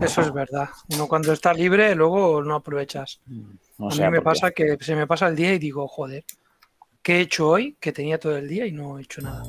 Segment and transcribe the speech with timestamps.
[0.00, 0.68] Eso es verdad.
[0.94, 3.20] Uno cuando está libre, luego no aprovechas.
[3.78, 4.22] No a mí me qué.
[4.22, 6.24] pasa que se me pasa el día y digo, joder,
[7.02, 7.76] ¿qué he hecho hoy?
[7.80, 9.42] Que tenía todo el día y no he hecho nada.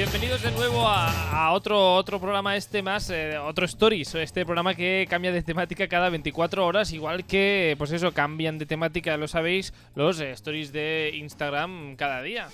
[0.00, 5.06] Bienvenidos de nuevo a, otro, otro programa este más, eh, otro Stories, este programa que
[5.10, 9.74] cambia de temática cada 24 horas, igual que, pues eso, cambian de temática, lo sabéis,
[9.94, 12.48] los eh, Stories de Instagram cada día.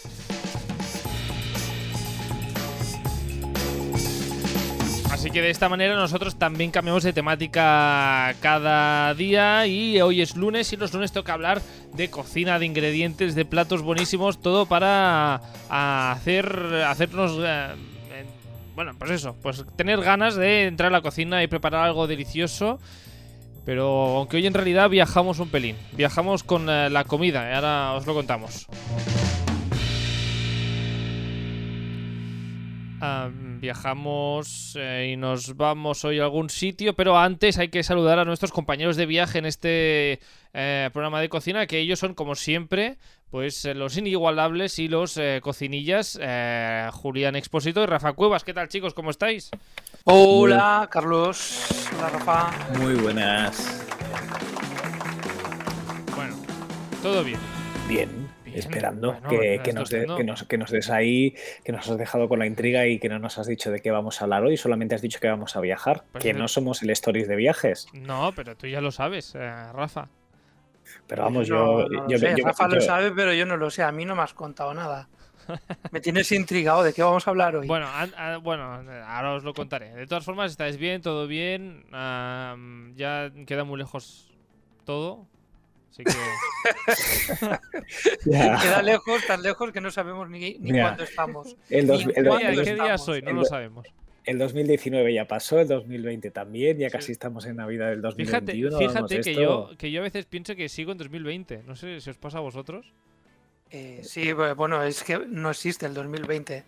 [5.16, 10.37] Así que de esta manera nosotros también cambiamos de temática cada día y hoy es
[10.37, 11.62] lunes y los lunes toca hablar
[11.95, 15.41] de cocina, de ingredientes, de platos buenísimos, todo para
[15.71, 16.47] a hacer
[16.87, 17.69] hacernos eh,
[18.15, 18.27] en-
[18.77, 22.79] bueno, pues eso, pues tener ganas de entrar a la cocina y preparar algo delicioso.
[23.65, 27.95] Pero aunque hoy en realidad viajamos un pelín, viajamos con eh, la comida, y ahora
[27.95, 28.66] os lo contamos.
[33.01, 33.29] Ah,
[33.60, 38.24] viajamos eh, y nos vamos hoy a algún sitio, pero antes hay que saludar a
[38.24, 40.21] nuestros compañeros de viaje en este
[40.54, 42.99] eh, programa de cocina, que ellos son como siempre,
[43.30, 48.45] pues eh, los inigualables y los eh, cocinillas, eh, Julián Expósito y Rafa Cuevas.
[48.45, 48.95] ¿Qué tal chicos?
[48.95, 49.51] ¿Cómo estáis?
[50.04, 51.66] Hola, Carlos.
[51.99, 52.79] Hola, Rafa.
[52.79, 53.84] Muy buenas.
[56.15, 56.37] Bueno,
[57.02, 57.24] todo.
[57.24, 57.40] Bien,
[57.88, 58.26] Bien,
[58.59, 61.99] esperando bueno, que, que nos de- que, nos, que nos des ahí, que nos has
[61.99, 64.44] dejado con la intriga y que no nos has dicho de qué vamos a hablar
[64.44, 67.28] hoy, solamente has dicho que vamos a viajar, Pues que de- no somos el Stories
[67.28, 67.87] de viajes.
[67.93, 70.09] No, pero tú ya lo sabes, eh, Rafa.
[71.09, 73.56] Pero vamos, No, yo, no lo yo, sé, yo- Rafa lo sabe, pero yo no
[73.56, 73.82] lo sé.
[73.82, 75.09] A mí no me has contado nada.
[75.93, 76.82] Me tienes intrigado.
[76.82, 77.66] ¿De qué vamos a hablar hoy?
[77.69, 79.94] Bueno, a- bueno, ahora os lo contaré.
[79.94, 81.84] De todas formas, estáis bien, todo bien.
[81.93, 84.32] am, ya queda muy lejos
[84.84, 85.27] todo.
[85.97, 86.12] Así que.
[88.25, 91.57] Queda lejos, tan lejos que no sabemos ni, ni cuándo estamos.
[91.71, 93.23] El, dos- Ni el dos- cuándo ¿Qué, el qué dos- día soy?
[93.23, 93.87] No El lo sabemos.
[94.25, 97.12] el 2019 ya pasó, el 2020 también, ya casi Sí.
[97.12, 98.77] estamos en Navidad del Fíjate, 2021.
[98.77, 101.62] vamos, fíjate que, esto- yo, que yo a veces pienso que sigo en 2020.
[101.67, 102.93] No sé si os pasa a vosotros.
[103.71, 106.65] Eh, sí, bu- bueno, es que no existe el 2020.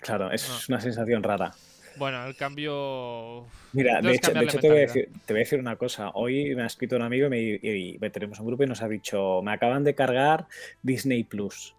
[0.00, 0.74] Claro, es No.
[0.74, 1.54] una sensación rara.
[1.98, 3.46] Bueno, el cambio.
[3.72, 6.10] Mira, de hecho, de hecho te, voy a decir, te voy a decir una cosa.
[6.14, 8.82] Hoy me ha escrito un amigo y, me, y- y tenemos un grupo y nos
[8.82, 10.46] ha dicho, me acaban de cargar
[10.82, 11.74] Disney Plus.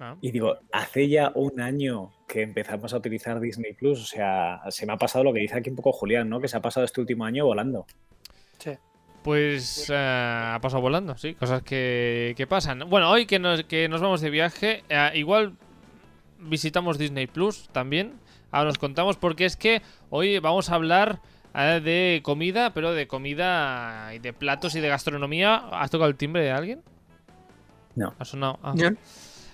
[0.00, 4.00] Ah, Y digo, hace ya un año que empezamos a utilizar Disney Plus.
[4.00, 6.40] O sea, se me ha pasado lo que dice aquí un poco Julián, ¿no?
[6.40, 7.86] Que se ha pasado este último año volando.
[8.58, 8.72] Sí.
[9.22, 12.80] Pues eh, ha pasado volando, sí, cosas que, que pasan.
[12.90, 15.56] Bueno, hoy que nos, que nos vamos de viaje, eh, igual
[16.40, 18.14] visitamos Disney Plus también.
[18.52, 21.20] Ahora nos contamos porque es que hoy vamos a hablar
[21.54, 25.56] eh, de comida, pero de comida y de platos y de gastronomía.
[25.72, 26.82] ¿Has tocado el timbre de alguien?
[27.94, 28.14] No.
[28.18, 28.58] Ha sonado.
[28.62, 28.74] ah.
[28.76, 28.90] Yo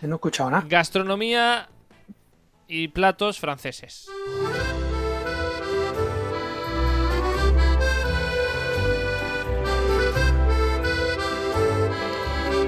[0.02, 0.64] no he escuchado nada.
[0.68, 1.68] Gastronomía
[2.66, 4.08] y platos franceses.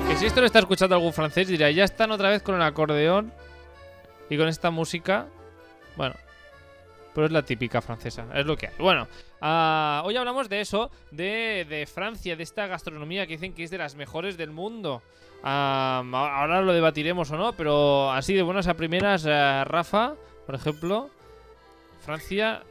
[0.09, 2.63] Que si esto lo está escuchando algún francés dirá, ya están otra vez con el
[2.63, 3.33] acordeón
[4.29, 5.27] y con esta música.
[6.01, 6.15] Bueno,
[7.15, 8.73] pero es la típica francesa, es lo que hay.
[8.79, 9.07] Bueno,
[9.43, 13.71] ah, hoy hablamos de eso, de, de Francia, de esta gastronomía que dicen que es
[13.71, 15.03] de las mejores del mundo.
[15.43, 20.15] Ah, ahora lo debatiremos o no, pero así de buenas a primeras, eh, Rafa,
[20.47, 21.11] por ejemplo,
[22.03, 22.63] Francia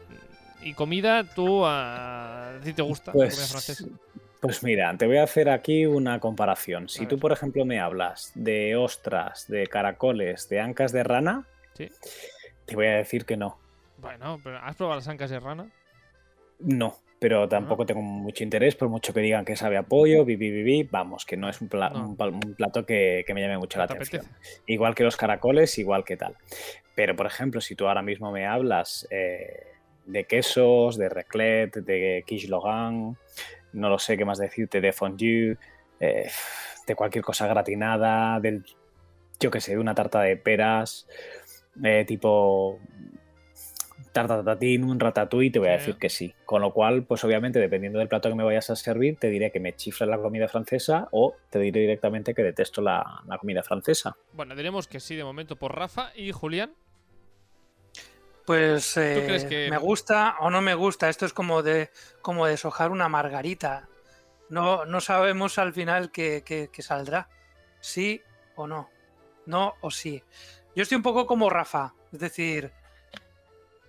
[0.64, 3.86] y comida, ¿tú ah, a ti te gusta la comida Pues, francesa?
[4.42, 6.90] pues mira, te voy a hacer aquí una comparación.
[6.90, 11.46] Si tú, por ejemplo, me hablas de ostras, de caracoles, de ancas de rana,
[11.78, 11.88] Sí.
[12.70, 13.58] Te voy a decir que no.
[13.98, 15.68] Bueno, pero ¿has probado las ancas de rana?
[16.60, 20.52] No, pero tampoco tengo mucho interés, por mucho que digan que sabe a pollo, bibi,
[20.52, 22.08] bibi, vamos, que no es un, pla- No.
[22.10, 24.26] un pal- un plato que, que me llame mucho ¿No la te atención.
[24.26, 24.62] apetece?
[24.68, 26.36] Igual que los caracoles, igual que tal.
[26.96, 29.68] Pero, por ejemplo, si tú ahora mismo me hablas eh,
[30.06, 33.18] de quesos, de raclette, de quiche logan,
[33.74, 35.58] no lo sé qué más decirte, de fondue,
[36.00, 36.30] eh,
[36.88, 38.66] de cualquier cosa gratinada, del,
[39.40, 41.08] yo qué sé, de una tarta de peras,
[41.84, 42.80] eh, tipo
[44.12, 46.34] tarta tatín, un ratatouille, te voy a decir que sí.
[46.46, 49.52] Con lo cual, pues obviamente, dependiendo del plato que me vayas a servir, te diré
[49.52, 53.62] que me chifla la comida francesa o te diré directamente que detesto la, la comida
[53.62, 54.18] francesa.
[54.34, 56.74] Bueno, diremos que sí de momento por Rafa y Julián.
[58.46, 61.08] Pues eh, crees que- me gusta o no me gusta.
[61.10, 61.90] Esto es como de
[62.22, 63.88] como deshojar una margarita.
[64.50, 67.30] No, no sabemos al final qué, qué- qué saldrá.
[67.80, 68.22] Sí
[68.56, 68.90] o no.
[69.46, 70.24] No o sí.
[70.76, 71.94] Yo estoy un poco como Rafa.
[72.12, 72.72] Es decir,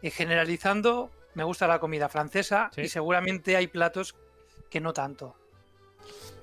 [0.02, 2.82] eh, generalizando, me gusta la comida francesa Sí.
[2.82, 4.14] y seguramente hay platos
[4.70, 5.36] que no tanto.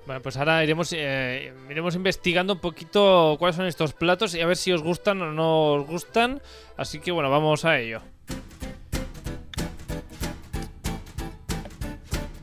[0.06, 4.46] Bueno, pues ahora iremos, eh, iremos investigando un poquito cuáles son estos platos y a
[4.46, 6.40] ver si os gustan o no os gustan.
[6.78, 8.00] Así que bueno, vamos a ello.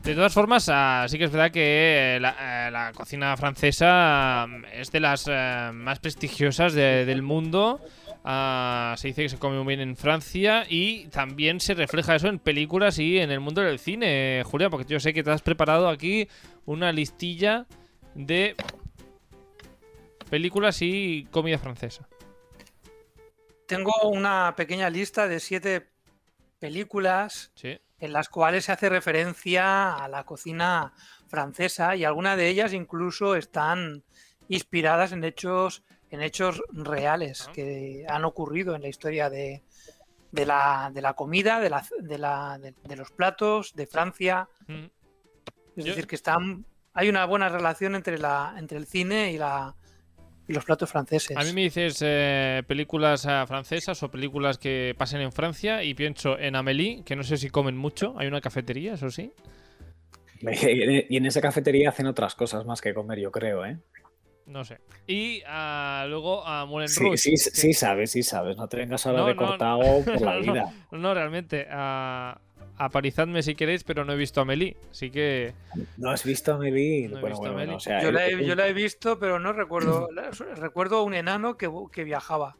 [0.04, 4.42] De todas formas, ah, sí que es verdad que eh, la, eh, la cocina francesa
[4.42, 7.80] ah, es de las eh, más prestigiosas de- del mundo.
[8.24, 12.26] Ah, se dice que se come muy bien en Francia y también se refleja eso
[12.28, 15.42] en películas y en el mundo del cine, Julia, porque yo sé que te has
[15.42, 16.28] preparado aquí
[16.66, 17.66] una listilla
[18.14, 18.56] de
[20.28, 22.08] películas y comida francesa.
[23.66, 25.88] Tengo una pequeña lista de siete
[26.58, 27.78] películas Sí.
[28.00, 30.92] en las cuales se hace referencia a la cocina
[31.28, 34.02] francesa y algunas de ellas incluso están
[34.48, 39.64] inspiradas en hechos en hechos reales que han ocurrido en la historia de,
[40.30, 44.48] de la, de la comida, de, la, de, la- de- los platos, de Francia.
[44.68, 44.84] Mm.
[45.76, 46.64] Es decir, que están,
[46.94, 49.74] hay una buena relación entre, la, entre el cine y, la,
[50.46, 51.36] y los platos franceses.
[51.36, 55.92] A mí me dices eh, películas ah, francesas o películas que pasen en Francia y
[55.94, 58.14] pienso en Amélie, que no sé si comen mucho.
[58.16, 59.32] Hay una cafetería, eso sí.
[61.08, 63.78] Y en esa cafetería hacen otras cosas más que comer, yo creo, ¿eh?
[64.46, 64.78] No sé.
[65.08, 67.16] Y ah, luego a Moulin Sí, Rouge.
[67.18, 68.56] sí, que- sí sabes, sí sabes.
[68.56, 70.72] No te vengas ahora No, de no, cortado por la no, vida.
[70.92, 71.66] No, realmente.
[71.68, 72.40] ah,
[72.78, 74.76] aparizadme si queréis, pero no he visto a Amélie.
[74.90, 75.52] Así que.
[75.96, 77.08] ¿No has visto a?
[77.08, 77.74] No he bueno, visto bueno, a bueno, Amélie.
[77.74, 80.08] o sea, yo, el- la he, yo la he visto, pero no recuerdo.
[80.56, 82.56] recuerdo un enano que, que viajaba.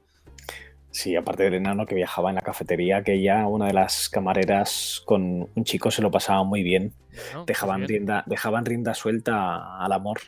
[0.96, 5.02] Sí, aparte del enano que viajaba en la cafetería, que ella, una de las camareras
[5.04, 6.94] con un chico se lo pasaba muy bien.
[7.10, 7.88] bueno, pues Dejaban, bien.
[7.88, 10.20] rienda, dejaban rienda suelta al amor.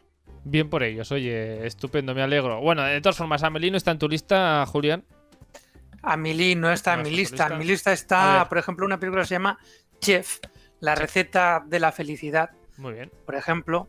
[0.44, 2.61] Bien por ellos, oye, estupendo, me alegro.
[2.61, 5.05] Bueno, de todas formas, Amelie no está en tu lista, Julián.
[6.03, 7.44] Amelie no está No en mi lista.
[7.44, 7.53] lista.
[7.55, 9.59] En mi lista está, por ejemplo, una película que se llama
[10.00, 10.38] Chef,
[10.81, 12.50] la receta de la felicidad.
[12.76, 13.11] Muy bien.
[13.25, 13.88] Por ejemplo,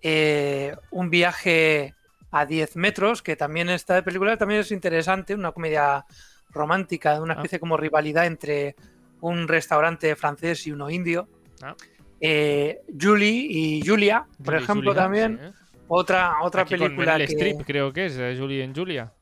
[0.00, 1.94] eh, un viaje
[2.30, 6.04] a 10 metros, que también esta película también es interesante, una comedia
[6.50, 7.36] romántica, de una Ah.
[7.38, 8.76] especie como rivalidad entre
[9.20, 11.28] un restaurante francés y uno indio.
[11.62, 11.74] Ah.
[12.20, 15.38] Eh, Julie y Julia, por ejemplo, Julia, también.
[15.40, 15.52] sí, ¿eh?
[15.88, 17.32] Otra, otra Aquí con película Meryl que...
[17.34, 19.12] Streep, creo que es, eh, Julie en Julia.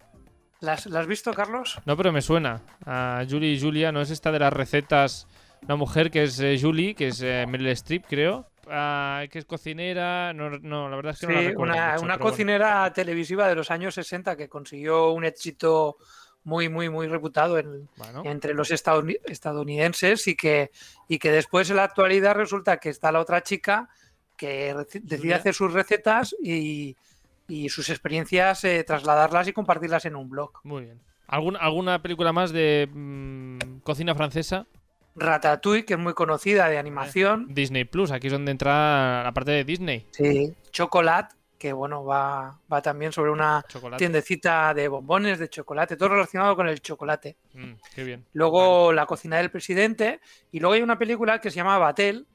[0.61, 1.79] ¿Las, ¿La has visto, Carlos?
[1.85, 2.63] No, pero me suena.
[2.87, 5.29] A Julie y Julia, ¿no es esta de las recetas?
[5.63, 8.47] Una mujer que es eh, Julie, que es Meryl Streep, creo.
[8.69, 10.33] Ah, que es cocinera.
[10.33, 12.31] No, no, la verdad es que Sí, no la recuerdo una, mucho, una pero bueno.
[12.33, 15.97] cocinera televisiva de los años 60 que consiguió un éxito
[16.45, 20.71] muy, muy, muy reputado en, Bueno, entre los estadouni- estadounidenses y que,
[21.09, 23.89] y que después en la actualidad resulta que está la otra chica
[24.37, 26.97] que decide hacer sus recetas y,
[27.49, 30.53] y sus experiencias eh, trasladarlas y compartirlas en un blog.
[30.63, 31.01] muy bien.
[31.29, 34.67] ¿Algún- ¿Alguna película más de mm, cocina francesa?
[35.17, 37.47] Ratatouille, que es muy conocida de animación.
[37.49, 40.07] Disney Plus, aquí es donde entra la parte de Disney.
[40.11, 40.55] Sí.
[40.71, 43.99] Chocolate, que bueno, va, va también sobre una Chocolate.
[43.99, 47.37] tiendecita de bombones, de chocolate, todo relacionado con el chocolate.
[47.55, 48.27] Mm, qué bien.
[48.35, 50.21] Luego La cocina del presidente.
[50.53, 52.27] Y luego hay una película que se llama Batel,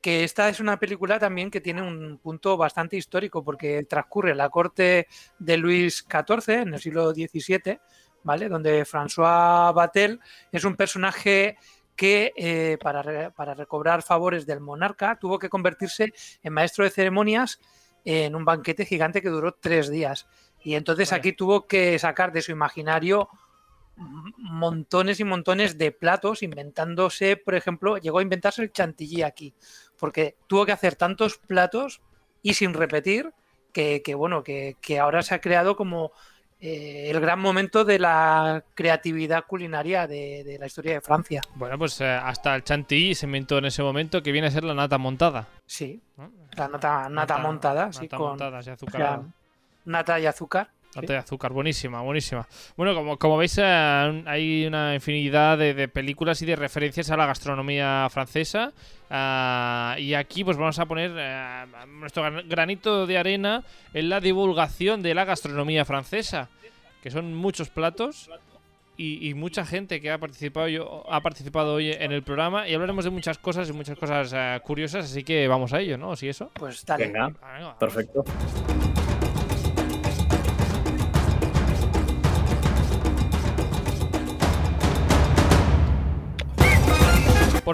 [0.00, 4.38] que esta es una película también que tiene un punto bastante histórico porque transcurre en
[4.38, 5.06] la corte
[5.38, 7.78] de Luis XIV en el siglo XVII,
[8.22, 8.48] ¿vale?
[8.48, 10.20] Donde François Batel
[10.52, 11.56] es un personaje
[11.96, 16.90] que eh, para, re- para recobrar favores del monarca tuvo que convertirse en maestro de
[16.90, 17.60] ceremonias
[18.04, 20.26] en un banquete gigante que duró tres días.
[20.62, 23.28] Y entonces aquí tuvo que sacar de su imaginario
[23.96, 29.54] montones y montones de platos, inventándose, por ejemplo, llegó a inventarse el chantilly aquí,
[29.98, 32.00] porque tuvo que hacer tantos platos
[32.42, 33.32] y sin repetir
[33.72, 36.12] que, que, bueno, que, que ahora se ha creado como
[36.66, 41.42] eh, el gran momento de la creatividad culinaria de, de la historia de Francia.
[41.56, 44.64] Bueno, pues eh, hasta el chantilly se inventó en ese momento que viene a ser
[44.64, 45.46] la nata montada.
[45.66, 46.32] Sí, ¿no?
[46.56, 49.20] la nata, nata montada, sí, nata con montada, sí, o sea,
[49.84, 50.70] nata y azúcar.
[50.94, 52.48] Nata de azúcar, buenísima, buenísima.
[52.78, 57.16] Bueno, como, como veis, eh, hay una infinidad de, de películas y de referencias a
[57.18, 58.72] la gastronomía francesa.
[59.16, 61.64] Ah, y aquí pues vamos a poner eh,
[62.00, 66.48] nuestro gran- granito de arena en la divulgación de la gastronomía francesa,
[67.00, 68.28] que son muchos platos
[68.96, 72.74] y, y mucha gente que ha participado, yo- ha participado hoy en el programa y
[72.74, 76.16] hablaremos de muchas cosas y muchas cosas eh, curiosas, así que vamos a ello, ¿no?
[76.16, 76.50] ¿Sí eso?
[76.54, 77.06] Pues dale.
[77.06, 77.32] Venga,
[77.78, 78.24] perfecto.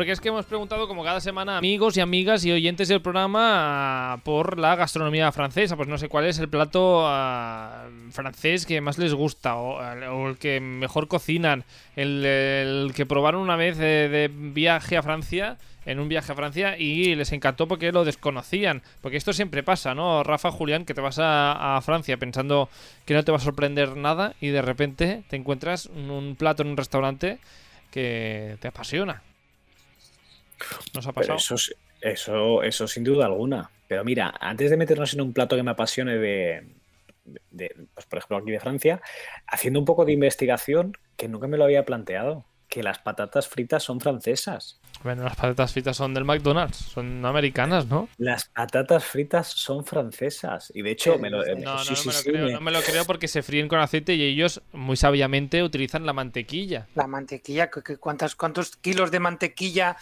[0.00, 4.14] Porque es que hemos preguntado como cada semana amigos y amigas y oyentes del programa
[4.14, 5.76] ah, por la gastronomía francesa.
[5.76, 10.38] Pues no sé cuál es el plato ah, francés que más les gusta o, el
[10.38, 11.64] que mejor cocinan,
[11.96, 17.14] el, que probaron una vez de viaje a Francia en un viaje a Francia y
[17.14, 18.80] les encantó porque lo desconocían.
[19.02, 20.22] Porque esto siempre pasa, ¿no?
[20.22, 22.70] Rafa, Julián, que te vas a, Francia pensando
[23.04, 26.70] que no te va a sorprender nada y de repente te encuentras un plato en
[26.70, 27.38] un restaurante
[27.90, 29.22] que te apasiona.
[30.94, 31.36] ¿Nos ha pasado?
[31.36, 31.56] eso,
[32.00, 33.70] eso, eso sin duda alguna.
[33.88, 36.64] Pero mira, antes de meternos en un plato que me apasione de,
[37.94, 39.02] pues por ejemplo aquí de Francia,
[39.46, 43.82] haciendo un poco de investigación que nunca me lo había planteado, que las patatas fritas
[43.82, 44.80] son francesas.
[45.02, 48.08] Bueno, las patatas fritas son del McDonald's, son americanas, ¿no?
[48.16, 50.70] Las patatas fritas son francesas.
[50.72, 53.26] Y de hecho, me lo, no, no, me lo creo, no me lo creo porque
[53.26, 56.86] se fríen con aceite y ellos muy sabiamente utilizan la mantequilla.
[56.94, 59.96] La mantequilla, ¿cuántos, cuántos kilos de mantequilla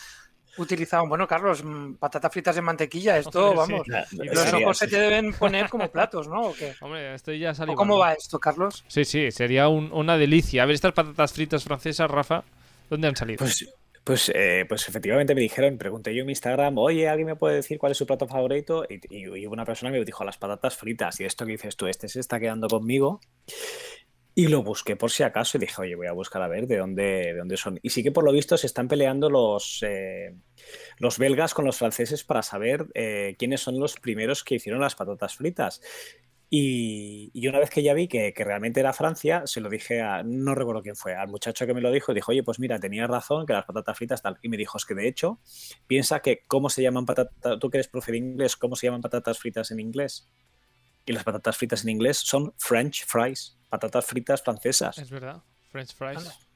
[0.58, 1.08] utilizaban?
[1.08, 3.86] Bueno, Carlos, mm, patatas fritas de mantequilla, esto, vamos.
[4.12, 6.52] los ojos se te deben poner como platos, ¿no?
[6.80, 7.74] Hombre, esto ya salió.
[7.74, 8.84] ¿Cómo va esto, Carlos?
[8.88, 10.62] Sí, sí, sería una delicia.
[10.62, 12.44] A ver, estas patatas fritas francesas, Rafa,
[12.90, 13.38] ¿dónde han salido?
[13.38, 13.66] Pues
[14.08, 17.56] pues, eh, pues efectivamente me dijeron, pregunté yo en mi Instagram, oye, ¿alguien me puede
[17.56, 18.86] decir cuál es su plato favorito?
[18.88, 21.20] Y, una persona me dijo las patatas fritas.
[21.20, 23.20] Y esto que dices tú, este se está quedando conmigo.
[24.38, 26.76] Y lo busqué por si acaso y dije, oye, voy a buscar a ver de
[26.76, 27.80] dónde, de dónde son.
[27.82, 30.36] Y sí que por lo visto se están peleando los, eh,
[30.98, 34.94] los belgas con los franceses para saber eh, quiénes son los primeros que hicieron las
[34.94, 35.80] patatas fritas.
[36.48, 40.54] Y, una vez que ya vi que, realmente era Francia, se lo dije a, no
[40.54, 43.44] recuerdo quién fue, al muchacho que me lo dijo, dijo, oye, pues mira, tenía razón,
[43.44, 44.38] que las patatas fritas tal.
[44.40, 45.40] Y me dijo, es que de hecho,
[45.88, 49.00] piensa que cómo se llaman patatas, tú que eres profe de inglés, ¿cómo se llaman
[49.00, 50.28] patatas fritas en inglés?
[51.06, 54.98] Y las patatas fritas en inglés son French fries, patatas fritas francesas.
[54.98, 56.48] Es verdad, French fries.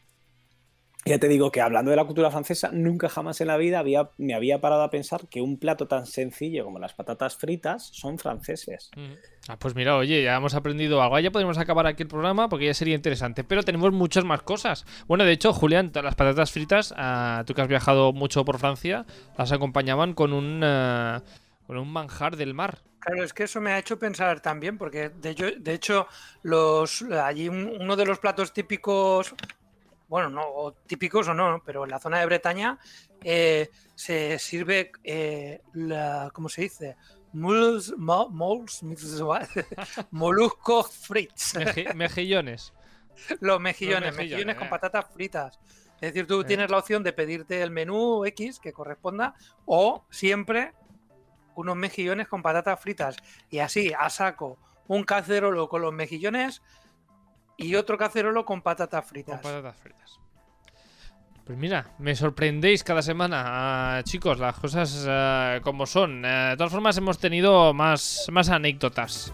[1.04, 4.11] Ya te digo que hablando de la cultura francesa, nunca jamás en la vida había,
[4.19, 8.19] me había parado a pensar que un plato tan sencillo como las patatas fritas son
[8.21, 8.92] franceses.
[8.95, 9.14] Mm.
[9.49, 11.19] Ah, pues mira, oye, ya hemos aprendido algo.
[11.19, 13.42] Ya podemos acabar aquí el programa porque ya sería interesante.
[13.42, 14.87] Pero tenemos muchas más cosas.
[15.09, 19.04] Bueno, de hecho, Julián, las patatas fritas, ah, tú que has viajado mucho por Francia,
[19.37, 21.25] las acompañaban con un, ah,
[21.72, 22.78] con un manjar del mar.
[22.98, 26.06] Claro, es que eso me ha hecho pensar también, porque de, de hecho,
[26.42, 29.34] los, allí uno de los platos típicos
[30.06, 32.78] bueno, no típicos o no, pero en la zona de Bretaña
[33.24, 36.96] eh, se sirve, eh, la, ¿cómo se dice?
[37.32, 37.94] Mols,
[40.10, 41.54] moluscos fritos.
[41.94, 42.74] mejillones.
[43.40, 44.70] Los mejillones, mejillones, con eh.
[44.70, 45.58] patatas fritas.
[46.02, 50.74] Es decir, tú tienes la opción de pedirte el menú X que corresponda o siempre
[51.54, 53.16] unos mejillones con patatas fritas.
[53.50, 56.62] Y así, a saco, un cacerolo con los mejillones
[57.56, 59.40] y otro cacerolo con patatas fritas.
[59.40, 60.21] Con patatas fritas.
[61.44, 66.25] Pues mira, me sorprendéis cada semana, ah, chicos, las cosas ah, como son.
[66.25, 69.32] Eh, de todas formas, hemos tenido más, más anécdotas.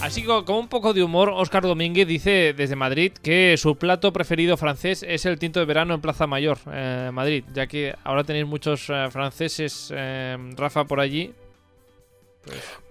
[0.00, 4.12] Así que con un poco de humor, Oscar Domínguez dice desde Madrid que su plato
[4.12, 8.24] preferido francés es el tinto de verano en Plaza Mayor, eh, Madrid, ya que ahora
[8.24, 9.92] tenéis muchos eh, franceses,
[10.56, 11.32] Rafa, por allí.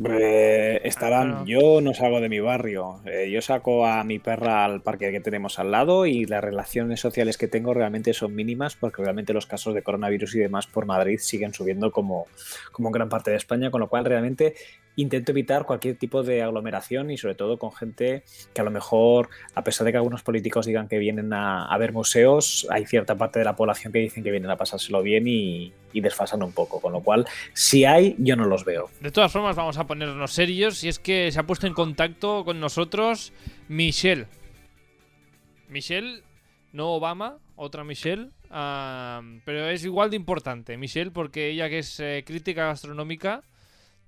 [0.02, 4.82] Pues, estarán, yo no salgo de mi barrio, eh, yo saco a mi perra al
[4.82, 9.04] parque que tenemos al lado y las relaciones sociales que tengo realmente son mínimas porque
[9.04, 12.28] realmente los casos de coronavirus y demás por Madrid siguen subiendo como,
[12.72, 14.56] como en gran parte de España, con lo cual realmente
[14.96, 19.30] intento evitar cualquier tipo de aglomeración y sobre todo con gente que a lo mejor,
[19.56, 23.40] a pesar de que algunos políticos digan que vienen a, ver museos, hay cierta parte
[23.40, 26.80] de la población que dicen que vienen a pasárselo bien y, desfasan un poco.
[26.80, 28.90] Con lo cual, si hay, yo no los veo.
[29.02, 32.44] De todas formas, vamos a ponernos serios y es que se ha puesto en contacto
[32.44, 33.34] con nosotros
[33.68, 34.28] Michelle.
[35.70, 36.24] Michelle,
[36.74, 40.78] no Obama, otra Michelle, pero es igual de importante.
[40.78, 43.44] Michelle, porque ella que es eh, crítica gastronómica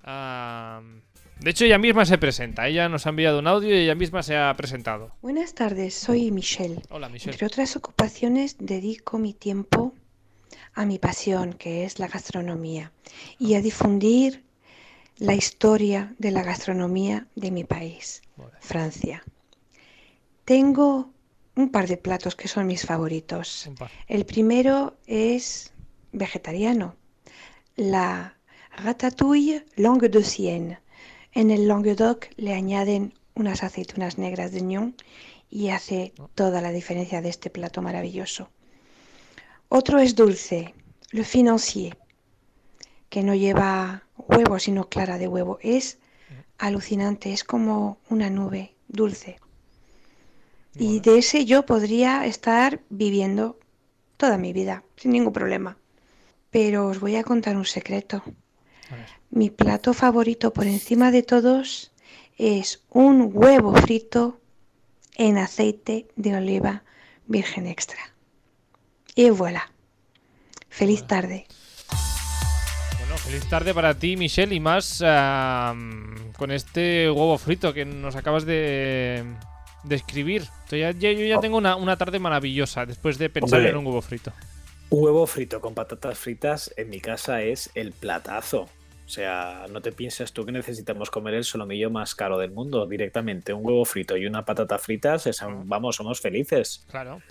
[0.04, 2.68] de hecho, ella misma se presenta.
[2.68, 5.12] Ella nos ha enviado un audio y ella misma se ha presentado.
[5.22, 6.82] Buenas tardes, soy Michelle.
[6.90, 7.34] Hola, Michelle.
[7.34, 9.94] Entre otras ocupaciones, dedico mi tiempo
[10.74, 12.92] a mi pasión, que es la gastronomía,
[13.40, 14.44] y a difundir
[15.18, 18.22] la historia de la gastronomía de mi país,
[18.60, 19.24] Francia.
[20.46, 21.12] Tengo
[21.56, 23.70] un par de platos que son mis favoritos.
[24.08, 25.72] El primero es
[26.12, 26.96] vegetariano,
[27.76, 28.36] la
[28.78, 30.80] Ratatouille langue de Sienne.
[31.32, 34.96] En el Languedoc le añaden unas aceitunas negras de Nyon
[35.50, 38.50] y hace toda la diferencia de este plato maravilloso.
[39.70, 40.74] Otro es dulce,
[41.12, 41.98] le financier,
[43.10, 45.60] que no lleva huevo, sino clara de huevo.
[45.62, 46.00] Es
[46.58, 49.40] alucinante, es como una nube dulce.
[50.76, 53.60] Y de ese yo podría estar viviendo
[54.18, 55.78] toda mi vida, sin ningún problema.
[56.54, 58.24] pero os voy a contar un secreto.
[59.30, 61.92] Mi plato favorito por encima de todos
[62.38, 64.40] es un huevo frito
[65.16, 66.84] en aceite de oliva
[67.28, 68.00] virgen extra.
[69.16, 69.72] Y voilà.
[70.70, 71.46] Feliz tarde.
[73.00, 75.00] Bueno, feliz tarde para ti, Michelle, y más
[76.38, 79.24] con este huevo frito que nos acabas de,
[79.84, 80.44] de escribir.
[80.70, 83.72] Yo ya, ya- yo ya tengo una, una tarde maravillosa después de pensar Hombre.
[83.72, 84.32] en un huevo frito.
[84.90, 88.68] Un huevo frito con patatas fritas en mi casa es el platazo.
[89.06, 92.86] O sea, no te pienses tú que necesitamos comer el solomillo más caro del mundo
[92.86, 93.54] directamente.
[93.54, 96.86] Un huevo frito y una patata fritas, es- vamos, somos felices.
[96.90, 97.22] Claro.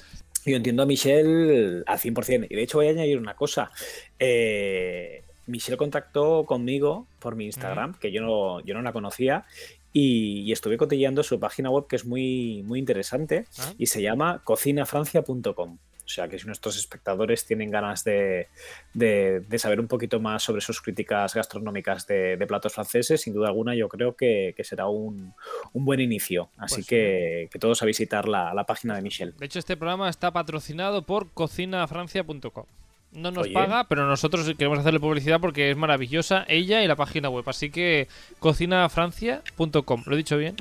[0.45, 2.47] Yo entiendo a Michelle al 100%.
[2.51, 3.71] Y de hecho voy a añadir una cosa.
[4.19, 9.45] Eh, Michelle contactó conmigo por mi Instagram, que yo no, yo no la conocía,
[9.93, 13.73] y, y estuve cotilleando su página web, que es muy, muy interesante, Ah.
[13.79, 15.79] y se llama cocinafrancia.com.
[16.13, 18.49] O sea que si nuestros espectadores tienen ganas de,
[18.93, 23.33] de- de saber un poquito más sobre sus críticas gastronómicas de, de platos franceses, sin
[23.33, 25.33] duda alguna yo creo que, que será un,
[25.73, 26.51] un buen inicio.
[26.59, 29.33] Así Pues que, que todos a visitar la, la página de Michelle.
[29.39, 32.65] De hecho, este programa está patrocinado por cocinafrancia.com.
[33.13, 33.53] No nos Oye.
[33.55, 37.45] paga, pero nosotros queremos hacerle publicidad porque es maravillosa ella y la página web.
[37.49, 40.03] Así que cocinafrancia.com.
[40.07, 40.57] ¿Lo he dicho bien?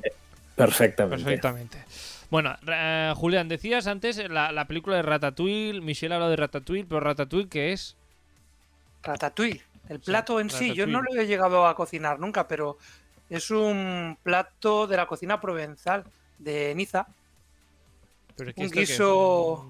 [0.56, 1.24] Perfectamente.
[1.24, 1.78] Perfectamente.
[2.32, 5.82] Bueno, eh, Julián, decías antes la, la película de Ratatouille.
[5.82, 7.96] Michelle ha hablado de Ratatouille, pero Ratatouille, ¿qué es?
[9.04, 9.62] Ratatouille.
[9.90, 12.78] El plato en sí, yo no lo he llegado a cocinar nunca, pero
[13.30, 16.06] es un plato de la cocina provenzal
[16.40, 17.06] de Niza.
[18.38, 19.70] Pero Un guiso-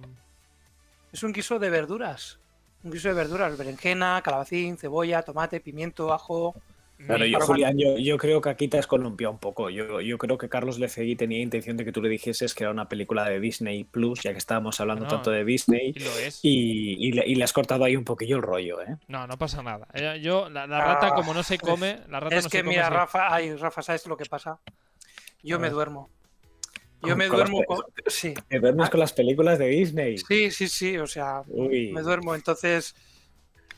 [1.12, 2.38] Es un guiso de verduras.
[2.84, 6.56] Un guiso de verduras, berenjena, calabacín, cebolla, tomate, pimiento, ajo.
[7.06, 9.70] Claro, yo, Julián, yo, yo creo que aquí te has columpiado un poco.
[9.70, 12.72] Yo, yo creo que Carlos Lecegui tenía intención de que tú le dijeses que era
[12.72, 15.10] una película de Disney Plus, ya que estábamos hablando No.
[15.10, 16.40] tanto de Disney, Y lo es.
[16.44, 18.98] y, y le, y le has cortado ahí un poquillo el rollo, ¿eh?
[19.08, 19.88] No, no pasa nada.
[19.94, 22.58] Eh, Yo, la, la rata, Ah, como no se come, la rata Es no que
[22.60, 22.76] se come.
[22.76, 24.60] mira, se- Rafa, ay, Rafa, ¿sabes lo que pasa?
[25.44, 26.10] Yo me duermo.
[27.04, 27.80] Yo me con duermo con...
[28.06, 30.18] Sí, Te duermes con las películas de Disney.
[30.20, 31.92] sí, sí, sí, o sea, Uy.
[31.92, 32.94] me duermo, entonces,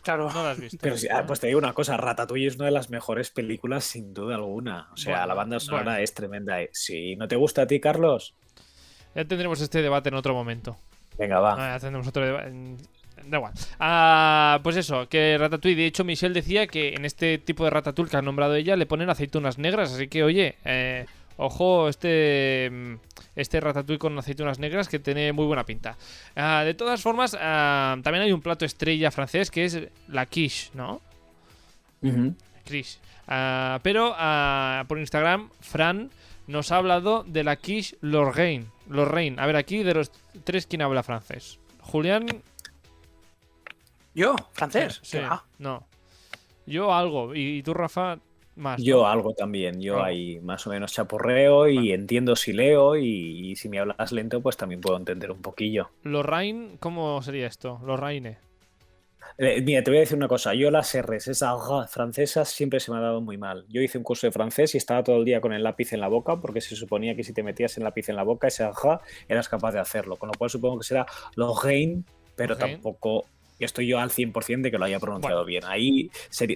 [0.04, 0.78] claro, No lo has visto.
[0.82, 3.84] Pero sí, ah, pues te digo una cosa, Ratatouille es una de las mejores películas
[3.84, 4.90] sin duda alguna.
[4.94, 5.98] O sea, Bueno, la banda sonora bueno.
[6.00, 6.62] es tremenda.
[6.62, 6.70] ¿eh?
[6.74, 8.34] Si no te gusta a ti, Carlos,
[9.16, 10.78] Ya tendremos este debate en otro momento.
[11.18, 11.54] venga, va.
[11.58, 12.52] Ah, ya tendremos otro debate.
[13.26, 13.54] Da igual.
[13.80, 15.78] Ah, pues eso, que Ratatouille.
[15.78, 18.86] De hecho, Michelle decía que en este tipo de Ratatouille que ha nombrado ella le
[18.86, 19.94] ponen aceitunas negras.
[19.94, 21.06] Así que, oye, eh,
[21.38, 22.96] ojo, este, mm,
[23.36, 25.98] este Ratatouille con aceitunas negras que tiene muy buena pinta.
[26.36, 30.72] Ah, de todas formas, ah, también hay un plato estrella francés que es la quiche,
[30.74, 31.02] ¿no?
[32.66, 33.00] Chris.
[33.28, 36.10] Ah, pero ah, por Instagram, Fran
[36.48, 38.66] nos ha hablado de la quiche Lorraine.
[38.90, 39.42] Lorraine.
[39.42, 40.12] A ver, aquí de los
[40.44, 41.60] tres, ¿quién habla francés?
[41.82, 42.26] Julián.
[44.14, 45.20] yo, francés, Sí,
[45.60, 45.86] no.
[46.66, 47.36] Yo algo.
[47.36, 48.20] Y tú, Rafa,
[48.56, 48.80] más.
[48.80, 48.86] ¿no?
[48.86, 53.56] Yo algo también, yo ahí más o menos chapurreo y entiendo si leo y, y
[53.56, 55.90] si me hablas lento pues también puedo entender un poquillo.
[56.04, 57.80] Lorraine, ¿cómo sería esto?
[57.86, 58.38] Lorraine.
[59.38, 62.92] Eh, mira, te voy a decir una cosa, yo las R's, esas francesas siempre se
[62.92, 63.66] me ha dado muy mal.
[63.68, 66.02] Yo hice un curso de francés y estaba todo el día con el lápiz en
[66.02, 68.64] la boca porque se suponía que si te metías el lápiz en la boca ese
[68.64, 72.04] R eras capaz de hacerlo, con lo cual supongo que será Lorraine,
[72.36, 72.76] pero Lorraine.
[72.76, 73.26] tampoco
[73.66, 75.46] estoy yo al 100% de que lo haya pronunciado Bueno.
[75.48, 75.64] bien.
[75.66, 76.10] Ahí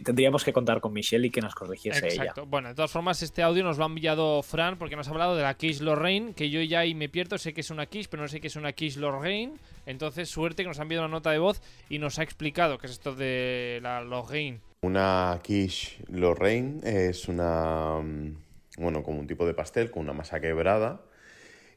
[0.03, 2.23] tendríamos que contar con Michelle y que nos corrigiese ella.
[2.23, 2.45] Exacto.
[2.45, 5.35] Bueno, de todas formas, este audio nos lo ha enviado Fran porque nos ha hablado
[5.35, 8.07] de la quiche Lorraine, que yo ya ahí me pierdo, sé que es una quiche,
[8.09, 9.53] pero no sé qué es una quiche Lorraine.
[9.85, 12.87] Entonces, suerte que nos ha enviado una nota de voz y nos ha explicado qué
[12.87, 14.59] es esto de la Lorraine.
[14.81, 17.99] Una quiche Lorraine es una.
[18.01, 18.35] mm,
[18.79, 21.01] Bueno, como un tipo de pastel con una masa quebrada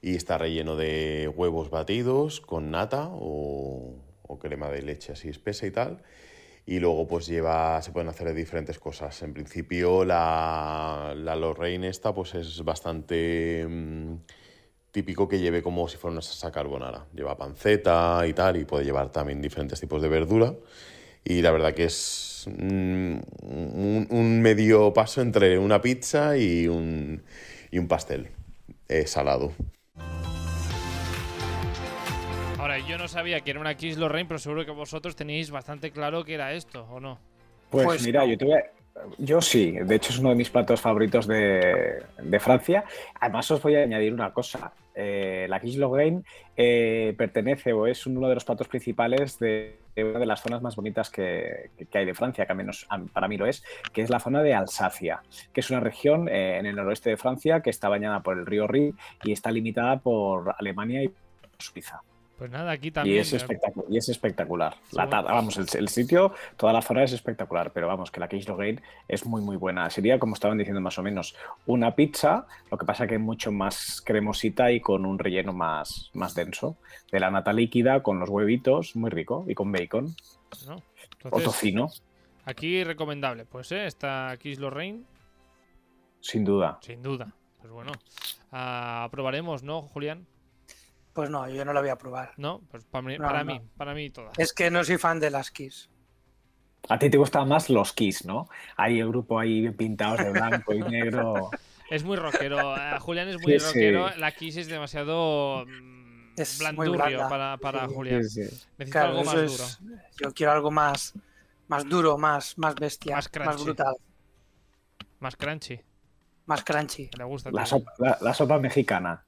[0.02, 3.94] y está relleno de huevos batidos con nata o,
[4.30, 6.02] o crema de leche así espesa y tal.
[6.66, 9.22] Y luego pues lleva, se pueden hacer diferentes cosas.
[9.22, 14.16] En principio la, la Lorraine esta pues es bastante mm,
[14.92, 17.06] típico que lleve como si fuera una salsa carbonara.
[17.14, 20.54] Lleva panceta y tal y puede llevar también diferentes tipos de verdura.
[21.24, 23.18] Y la verdad que es mm,
[24.10, 27.22] un, medio paso entre una pizza y un,
[27.70, 28.28] y un pastel
[28.88, 29.52] eh, salado.
[32.60, 35.90] Ahora, yo no sabía que era una quiche Lorraine, pero seguro que vosotros tenéis bastante
[35.92, 37.18] claro que era esto, ¿o no?
[37.70, 38.62] Pues, Pues mira, yo, a-
[39.16, 42.84] yo sí, de hecho es uno de mis platos favoritos de, de Francia.
[43.18, 44.72] Además os voy a añadir una cosa.
[44.94, 46.22] Eh, la quiche Lorraine
[46.54, 50.60] eh, pertenece o es uno de los platos principales de, de una de las zonas
[50.60, 54.02] más bonitas que, que hay de Francia, que al menos para mí lo es, que
[54.02, 55.22] es la zona de Alsacia,
[55.54, 58.44] que es una región eh, en el noroeste de Francia que está bañada por el
[58.44, 58.94] río Rin
[59.24, 61.10] y está limitada por Alemania y
[61.56, 62.02] Suiza.
[62.40, 63.18] Pues nada, aquí Y también.
[63.20, 63.46] es, eh,
[63.90, 64.72] y es espectacular.
[64.92, 65.10] La Seguro.
[65.10, 68.48] tarta, vamos, el, el sitio, toda la zona es espectacular, pero vamos, que la Quiche
[68.48, 69.90] Lorraine es muy, muy buena.
[69.90, 74.00] Sería, como estaban diciendo más o menos, una pizza, lo que pasa que mucho más
[74.06, 76.78] cremosita y con un relleno más, más denso.
[77.12, 80.16] De la nata líquida, con los huevitos, muy rico, y con bacon
[80.66, 80.82] ¿no?
[81.30, 81.90] o tocino,
[82.46, 83.44] aquí recomendable.
[83.44, 85.02] Pues eh, está Kiss Lorraine,
[86.22, 86.78] sin duda.
[86.80, 87.34] sin duda.
[87.60, 87.92] Pues bueno,
[88.50, 90.26] ah, probaremos, ¿no, Julián?
[91.12, 92.32] Pues no, yo no la voy a probar.
[92.36, 93.52] No, pues para mí, No, para, no.
[93.54, 94.38] mí para mí todas.
[94.38, 95.90] Es que no soy fan de las Kiss.
[96.88, 98.48] A ti te gustan más los Kiss, ¿no?
[98.76, 101.50] Ahí el grupo ahí bien pintados de blanco y negro.
[101.90, 102.76] Es muy rockero.
[102.76, 103.66] eh, Julián es muy Sí, sí.
[103.66, 104.16] rockero.
[104.18, 107.94] La Kiss es demasiado mm, Es blandurrio para, para Sí.
[107.94, 108.22] Julián.
[108.22, 108.66] Sí, sí.
[108.78, 109.98] Necesita Claro, algo más es- duro.
[110.22, 111.14] Yo quiero algo más,
[111.66, 113.96] más duro, más, más bestia, Más más, brutal,
[115.18, 115.80] Más crunchy.
[116.46, 117.10] más crunchy.
[117.18, 117.50] Me gusta.
[117.50, 117.66] La, tío.
[117.78, 119.24] sopa, la- la sopa mexicana.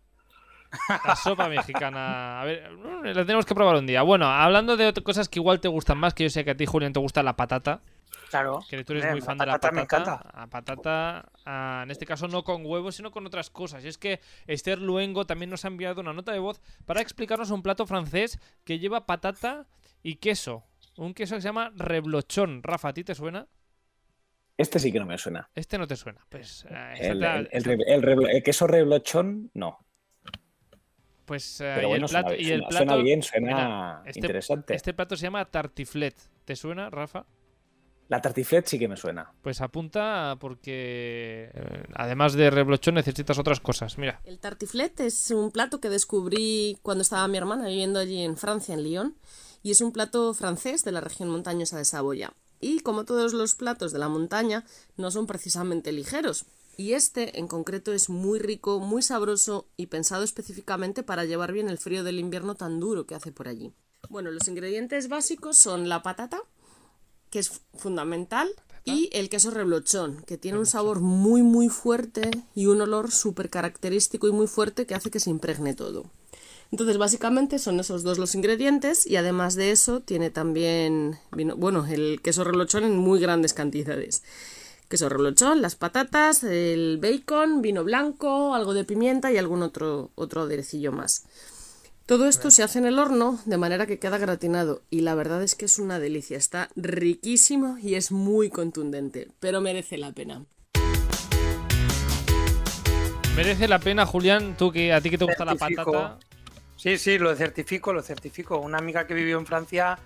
[1.07, 2.41] La sopa mexicana.
[2.41, 4.03] A ver, mm, la tenemos que probar un día.
[4.03, 6.57] Bueno, hablando de otras cosas que igual te gustan más, que yo sé que a
[6.57, 7.81] ti, Julián, te gusta la patata.
[8.31, 8.61] Claro.
[8.69, 9.75] Que tú eres muy la fan de la patata patata.
[9.75, 10.39] me encanta.
[10.41, 13.85] La patata, ah, en este caso no con huevos, sino con otras cosas.
[13.85, 17.51] Y es que Esther Luengo también nos ha enviado una nota de voz para explicarnos
[17.51, 19.67] un plato francés que lleva patata
[20.03, 20.65] y queso.
[20.97, 22.63] Un queso que se llama reblochón.
[22.63, 23.47] Rafa, ¿a ti te suena?
[24.57, 25.51] Este sí que no me suena.
[25.55, 26.25] Este no te suena.
[26.29, 27.49] Pues, eh, El, el-
[27.87, 29.79] el el queso reblochón, no.
[31.33, 34.03] Pues Pero y bueno, el plato, suena, y el suena- plato suena bien, suena mira,
[34.05, 34.75] este- interesante.
[34.75, 36.15] Este plato se llama tartiflet.
[36.45, 37.25] ¿Te suena, Rafa?
[38.09, 39.33] La tartiflet sí que me suena.
[39.41, 43.97] Pues apunta porque eh, además de reblochón necesitas otras cosas.
[43.97, 44.21] Mira.
[44.25, 48.75] El tartiflet es un plato que descubrí cuando estaba mi hermana viviendo allí en Francia,
[48.75, 49.17] en Lyon,
[49.63, 52.35] y es un plato francés de la región montañosa de Saboya.
[52.61, 54.65] Y como todos los platos de la montaña,
[54.99, 56.45] no son precisamente ligeros.
[56.77, 61.69] Y este en concreto es muy rico, muy sabroso y pensado específicamente para llevar bien
[61.69, 63.73] el frío del invierno tan duro que hace por allí.
[64.09, 66.43] Bueno, los ingredientes básicos son la patata,
[67.31, 68.51] que es fundamental,
[68.85, 73.49] y el queso reblochón, que tiene un sabor muy muy fuerte y un olor súper
[73.49, 76.11] característico y muy fuerte que hace que se impregne todo.
[76.73, 81.87] Entonces, básicamente son esos dos los ingredientes y además de eso tiene también vino, bueno,
[81.87, 84.23] el queso reblochón en muy grandes cantidades.
[84.93, 90.43] Queso reblochón, las patatas, el bacon, vino blanco, algo de pimienta y algún otro otro
[90.43, 91.25] aderecillo más.
[92.05, 95.43] Todo esto se hace en el horno de manera que queda gratinado y la verdad
[95.43, 100.45] es que es una delicia, está riquísimo y es muy contundente, pero merece la pena.
[103.35, 106.19] Merece la pena, Julián, tú que a ti que te gusta la patata.
[106.77, 108.59] Sí, sí, lo certifico, lo certifico.
[108.59, 109.99] Una amiga que vivió en Francia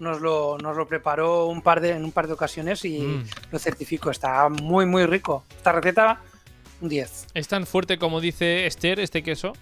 [0.00, 3.24] nos lo, nos lo preparó un par de, en un par de ocasiones y Mm.
[3.52, 4.10] lo certifico.
[4.10, 5.44] Está muy, muy rico.
[5.56, 6.20] Esta receta,
[6.80, 7.26] un 10.
[7.34, 9.52] Es tan fuerte como dice Esther, este queso.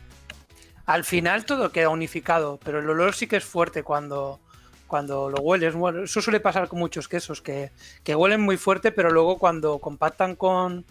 [0.86, 4.40] Al final todo queda unificado, pero el olor sí que es fuerte cuando,
[4.86, 5.74] cuando lo hueles.
[5.74, 7.70] Bueno, eso suele pasar con muchos quesos, que,
[8.04, 10.86] que huelen muy fuerte, pero luego cuando compactan con,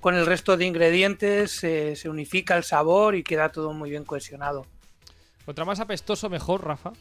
[0.00, 4.04] con el resto de ingredientes se- se unifica el sabor y queda todo muy bien
[4.04, 4.66] cohesionado.
[5.44, 6.92] Contra más apestoso, mejor, Rafa.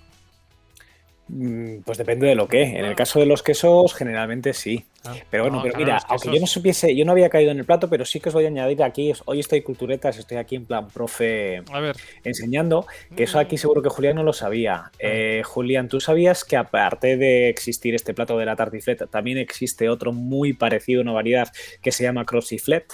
[1.30, 2.64] Mm, Pues depende de lo que.
[2.64, 4.86] En el caso de los quesos, generalmente sí.
[5.06, 5.14] Ah.
[5.30, 7.52] Pero bueno, No, pero claro, mira, aunque quesos- yo no supiese, yo no había caído
[7.52, 10.38] en el plato, pero sí que os voy a añadir aquí, hoy estoy culturetas, estoy
[10.38, 14.34] aquí en plan profe A ver, enseñando, que eso aquí seguro que Julián no lo
[14.34, 14.92] sabía.
[15.00, 19.90] Eh, Julián, ¿tú sabías que aparte de existir este plato de la tartifleta, también existe
[19.90, 21.48] otro muy parecido, una variedad
[21.82, 22.86] que se llama crociflet?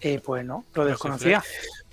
[0.00, 1.42] Eh, pues no, lo desconocía.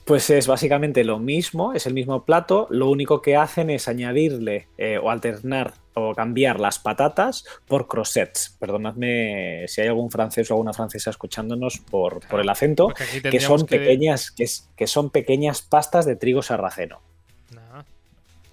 [0.05, 4.67] Pues es básicamente lo mismo, es el mismo plato, lo único que hacen es añadirle
[4.77, 8.55] eh, o alternar o cambiar las patatas por croissants.
[8.59, 12.87] Perdonadme si hay algún francés o alguna francesa escuchándonos por, por el acento,
[13.31, 16.99] que son que- pequeñas, que, es- que son pequeñas pastas de trigo sarraceno.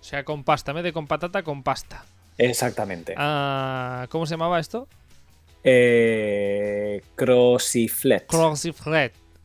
[0.01, 2.05] O sea, con pasta, en vez de con patata, con pasta.
[2.37, 3.15] Exactamente.
[3.17, 4.87] Ah, ¿Cómo se llamaba esto?
[5.65, 7.03] Eh.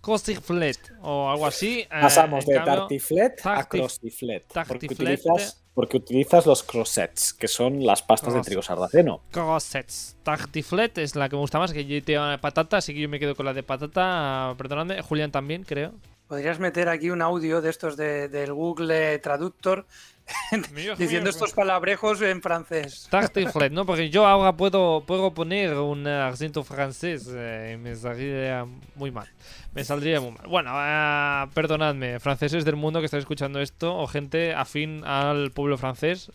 [0.03, 0.77] Crociflet.
[1.01, 1.79] O algo así.
[1.79, 4.43] eh, Pasamos de cambio, tartiflet a crociflet.
[4.67, 9.21] Porque utilizas, porque utilizas los croissants, que son las pastas de trigo sarraceno.
[9.31, 10.17] Croissants.
[10.23, 13.17] Tartiflet es la que me gusta más, que yo tengo patata, así que yo me
[13.19, 14.53] quedo con la de patata.
[14.57, 15.93] Perdonadme, Julián también, creo.
[16.27, 19.85] Podrías meter aquí un audio de estos de- del Google Traductor
[20.97, 23.07] diciendo estos palabrejos en francés.
[23.11, 23.85] Tartiflet, ¿no?
[23.85, 29.27] Porque yo ahora puedo, puedo poner un acento francés eh, y me saldría muy mal.
[29.73, 30.47] Me saldría muy mal.
[30.47, 35.77] Bueno, ah, perdonadme, franceses del mundo que estáis escuchando esto, o gente afín al pueblo
[35.77, 36.31] francés.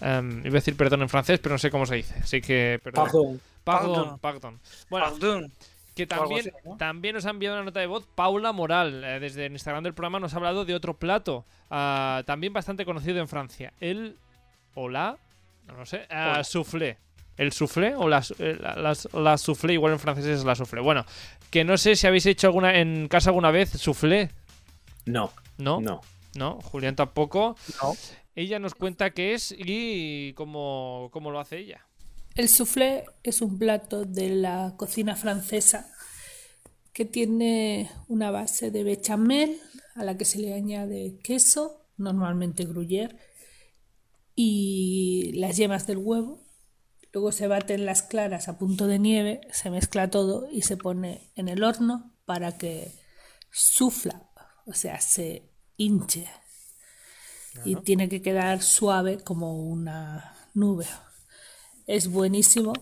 [0.00, 2.14] Em, iba a decir perdón en francés, pero no sé cómo se dice.
[2.20, 3.04] Así que, perdón.
[3.04, 3.40] Pardon.
[3.64, 4.60] Pardon, Pardon.
[4.88, 5.52] Bueno, Pardon.
[5.96, 6.76] Que también, así, ¿no?
[6.76, 9.02] también nos ha enviado una nota de voz Paula Moral.
[9.02, 11.44] eh, desde el Instagram del programa nos ha hablado de otro plato.
[11.70, 13.72] ah, también bastante conocido en Francia.
[13.80, 14.16] El.
[14.74, 15.16] O la.
[15.66, 16.06] No lo sé.
[16.08, 16.44] Hola.
[16.44, 16.98] soufflé.
[17.38, 17.94] ¿El soufflé?
[17.94, 20.80] O la, eh, la, las- la soufflé, igual en francés es la soufflé.
[20.82, 21.04] Bueno,
[21.50, 24.30] que no sé si habéis hecho alguna en casa alguna vez soufflé.
[25.06, 25.80] No, ¿No?
[25.80, 26.00] no.
[26.34, 26.60] ¿No?
[26.60, 27.56] Julián tampoco.
[27.82, 27.94] No.
[28.34, 31.86] Ella nos cuenta qué es y cómo, cómo lo hace ella.
[32.34, 35.90] El soufflé es un plato de la cocina francesa
[36.92, 39.58] que tiene una base de bechamel
[39.96, 43.16] a la que se le añade queso, normalmente gruyère,
[44.34, 46.40] y las yemas del huevo.
[47.12, 51.30] Luego se baten las claras a punto de nieve, se mezcla todo y se pone
[51.36, 52.92] en el horno para que
[53.50, 54.28] sufla,
[54.66, 56.28] o sea, se hinche.
[57.64, 60.86] Y tiene que quedar suave como una nube.
[61.86, 62.72] Es buenísimo,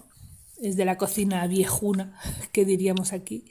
[0.61, 2.21] es de la cocina viejuna,
[2.53, 3.45] que diríamos aquí.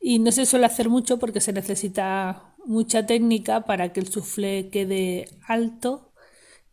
[0.00, 4.68] Y no se suele hacer mucho porque se necesita mucha técnica para que el soufflé
[4.70, 6.07] quede alto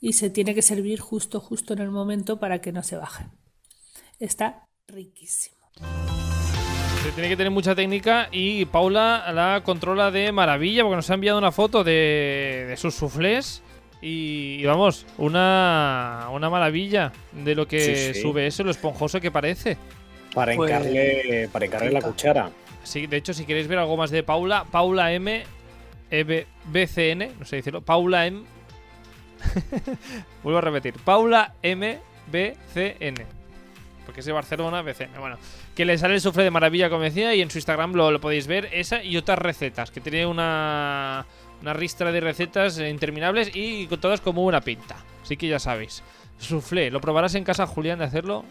[0.02, 3.26] y se tiene que servir justo, justo en el momento para que no se baje.
[4.20, 5.56] Está riquísimo.
[7.04, 11.14] Se tiene que tener mucha técnica y Paula la controla de maravilla porque nos ha
[11.14, 13.62] enviado una foto de, de sus soufflés
[14.02, 18.22] y, y vamos, una, una maravilla de lo que Sí, sí.
[18.22, 19.78] sube eso, lo esponjoso que parece.
[20.34, 22.50] Para Pues, hincarle, para hincarle la cuchara.
[22.84, 25.44] Sí, de hecho, si queréis ver algo más de Paula, Paula M.
[26.12, 28.44] EB BCN, no sé decirlo, Paula M.
[30.44, 32.00] Vuelvo a repetir, Paula M.
[32.32, 33.26] BCN.
[34.06, 35.20] Porque es de Barcelona, BCN.
[35.20, 35.38] Bueno,
[35.76, 38.22] que le sale el sufre de maravilla, como decía, y en su Instagram lo, lo
[38.22, 38.70] podéis ver.
[38.72, 41.26] Esa y otras recetas, que tiene una,
[41.62, 44.96] una ristra de recetas interminables y con todas como una pinta.
[45.24, 46.04] Así que ya sabéis.
[46.38, 48.46] Suflé, ¿lo probarás en casa, Julián, de hacerlo?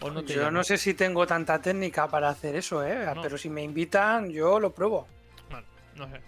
[0.00, 3.06] ¿O no te yo no sé si tengo tanta técnica para hacer eso, ¿eh?
[3.14, 3.22] No.
[3.22, 5.06] Pero si me invitan, yo lo pruebo.
[5.50, 6.20] Bueno, no sé.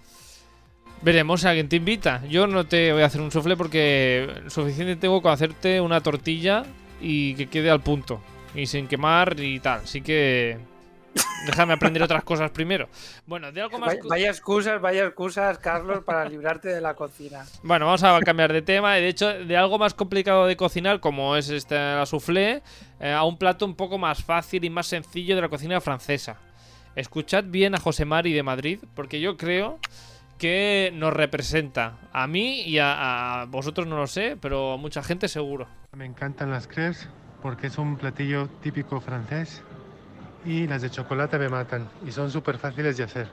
[1.03, 2.23] Veremos a quién te invita.
[2.29, 6.65] Yo no te voy a hacer un suflé porque suficiente tengo con hacerte una tortilla
[7.01, 8.21] y que quede al punto.
[8.55, 9.81] Y sin quemar y tal.
[9.81, 10.59] Así que.
[11.45, 12.89] Déjame aprender otras cosas primero.
[13.27, 13.89] Bueno, de algo más.
[13.89, 17.45] Vaya, vaya excusas, vaya excusas, Carlos, para librarte de la cocina.
[17.65, 18.95] Bueno, vamos a cambiar de tema.
[18.95, 22.63] De hecho, de algo más complicado de cocinar, como es este, la soufflé,
[23.01, 26.39] eh, a un plato un poco más fácil y más sencillo de la cocina francesa.
[26.95, 29.81] Escuchad bien a José Mari de Madrid, porque yo creo
[30.39, 31.99] que nos representa.
[32.13, 35.69] A mí y a, a vosotros no lo sé, pero a mucha gente seguro.
[35.97, 37.09] Me encantan las crepes
[37.43, 39.63] porque es un platillo típico francés
[40.45, 43.29] y las de chocolate me matan y son súper fáciles de hacer.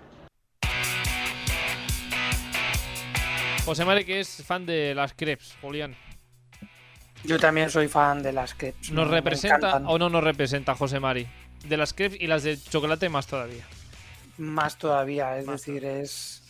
[3.65, 5.95] José Mari, que es fan de las crepes, Julián.
[7.23, 8.91] Yo también soy fan de las crepes.
[8.91, 11.27] ¿Nos me representa o no nos representa José Mari?
[11.65, 13.63] De las crepes y las de chocolate más todavía.
[14.37, 16.41] Más todavía, es Más decir, es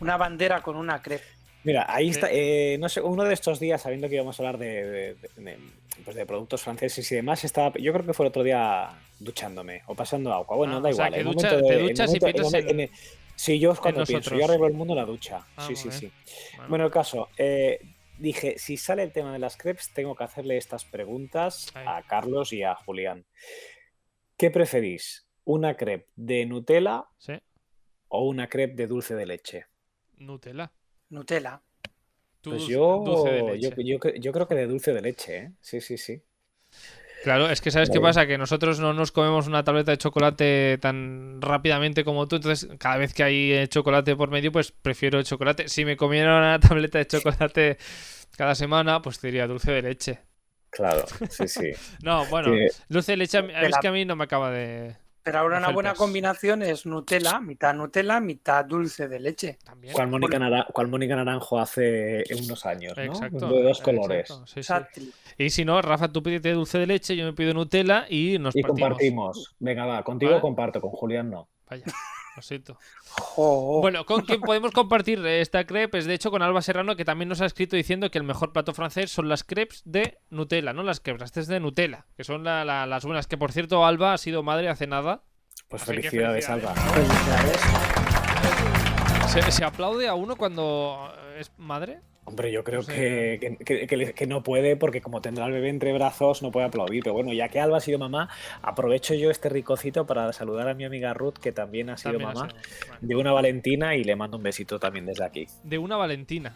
[0.00, 1.24] una bandera con una crepe.
[1.64, 2.28] Mira, ahí está.
[2.30, 5.42] eh, no sé, uno de estos días, sabiendo que íbamos a hablar de, de- de-
[5.42, 5.58] de,
[6.04, 9.82] pues de productos franceses y demás, estaba, yo creo que fue el otro día duchándome
[9.86, 10.56] o pasando agua.
[10.56, 11.12] Bueno, Ah, da o sea, igual.
[11.14, 12.90] que el ducha- momento te duchas y momento- piensas en- en-
[13.36, 15.46] Sí, yo es cuando pienso, yo arreglo el mundo en la ducha.
[15.56, 16.10] Ah, sí, sí, sí.
[16.56, 16.68] Bueno.
[16.70, 17.78] Bueno, el caso, eh,
[18.18, 21.84] dije, si sale el tema de las crepes, tengo que hacerle estas preguntas Ahí.
[21.86, 23.24] a Carlos y a Julián.
[24.36, 25.26] ¿Qué preferís?
[25.44, 27.34] ¿Una crepe de Nutella Sí.
[28.08, 29.66] o una crepe de dulce de leche?
[30.18, 30.70] Nutella.
[31.10, 31.62] Nutella.
[32.40, 33.76] Tú Pues yo, dulce de yo, leche.
[33.76, 35.52] yo cre- yo creo que de dulce de leche, ¿eh?
[35.60, 36.22] Sí, sí, sí.
[37.20, 38.26] Claro, es que ¿sabes qué pasa?
[38.26, 42.96] Que nosotros no nos comemos una tableta de chocolate tan rápidamente como tú, entonces cada
[42.96, 45.68] vez que hay eh, chocolate por medio, pues prefiero el chocolate.
[45.68, 47.76] Si me comiera una tableta de chocolate
[48.36, 50.20] cada semana, pues te diría dulce de leche.
[50.70, 51.72] Claro, sí, sí.
[52.02, 54.96] No, bueno, dulce de leche es la- que a mí no me acaba de...
[55.28, 59.58] Pero ahora una buena combinación es Nutella, mitad Nutella, mitad dulce de leche.
[59.62, 59.92] También.
[59.92, 60.66] ¿Cuál Mónica, Nara-
[61.16, 63.02] Naranjo hace unos años, ¿no?
[63.02, 63.46] Exacto.
[63.50, 64.28] de dos exacto, colores.
[64.28, 64.60] sí, sí.
[64.60, 65.12] Exactly.
[65.36, 68.56] Y si no, Rafa, tú pídete dulce de leche, yo me pido Nutella y nos
[68.56, 68.80] Y partimos.
[68.88, 69.56] compartimos.
[69.58, 70.40] Venga, va, contigo ¿Vale?
[70.40, 71.46] comparto, con Julián no.
[71.68, 71.84] Vaya,
[72.38, 72.78] lo siento.
[73.08, 73.80] Jo.
[73.80, 77.28] Bueno, con quien podemos compartir esta crepe es de hecho con Alba Serrano, que también
[77.28, 80.82] nos ha escrito diciendo que el mejor plato francés son las crepes de Nutella, no
[80.82, 83.26] las crepes, las crepes de Nutella, que son la- la- las buenas.
[83.26, 85.22] Que por cierto, Alba ha sido madre hace nada.
[85.68, 86.78] Pues felicidades, felicidades.
[86.80, 86.92] Alba.
[86.92, 87.60] Felicidades.
[89.32, 92.00] ¿Se, se aplaude a uno cuando es madre?
[92.28, 93.56] Hombre, yo creo No sé.
[93.64, 97.02] que, que- no puede porque como tendrá el bebé entre brazos no puede aplaudir.
[97.02, 98.28] Pero bueno, ya que Alba ha sido mamá,
[98.62, 102.28] aprovecho yo este ricocito para saludar a mi amiga Ruth, que también ha sido También
[102.34, 102.98] mamá, bueno.
[103.00, 105.46] de una Valentina y le mando un besito también desde aquí.
[105.64, 106.54] De una Valentina.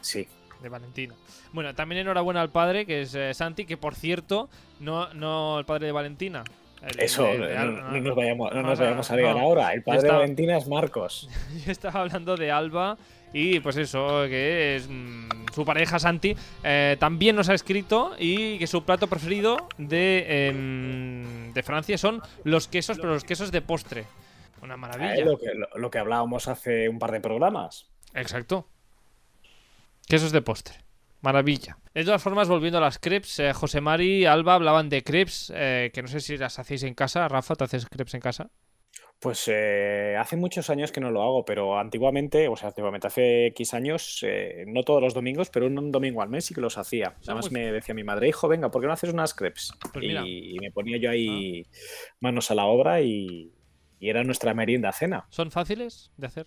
[0.00, 0.26] Sí.
[0.62, 1.14] De Valentina.
[1.52, 5.64] Bueno, también enhorabuena al padre, que es eh, Santi, que por cierto, no, no el
[5.64, 6.44] padre de Valentina.
[6.82, 7.40] El- Eso, el
[7.76, 9.42] no, nos vayamos, no nos vayamos a liar no.
[9.42, 9.72] ahora.
[9.74, 11.28] El padre de Valentina es Marcos.
[11.66, 12.96] Yo estaba hablando de Alba
[13.32, 18.58] y pues eso, que es mm, su pareja Santi, eh, también nos ha escrito y
[18.58, 23.62] que su plato preferido de, em, de Francia son los quesos, pero los quesos de
[23.62, 24.04] postre.
[24.62, 25.14] Una maravilla.
[25.14, 27.88] Eh, lo, que, lo- lo que hablábamos hace un par de programas.
[28.14, 28.66] Exacto.
[30.06, 30.76] Quesos de postre.
[31.22, 31.78] Maravilla.
[31.94, 35.52] De todas formas, volviendo a las crepes, eh, José Mari y Alba hablaban de crepes,
[35.54, 37.28] eh, que no sé si las hacéis en casa.
[37.28, 38.50] Rafa, ¿te haces crepes en casa?
[39.18, 43.48] Pues eh, hace muchos años que no lo hago, pero antiguamente, o sea, antiguamente hace
[43.48, 46.78] X años, eh, no todos los domingos, pero un domingo al mes sí que los
[46.78, 47.16] hacía.
[47.24, 49.74] Además me decía mi madre, hijo, venga, ¿por qué no haces unas crepes?
[49.92, 51.66] Pues y, y me ponía yo ahí
[52.20, 53.52] manos a la obra y,
[53.98, 55.26] y era nuestra merienda cena.
[55.28, 56.46] ¿Son fáciles de hacer?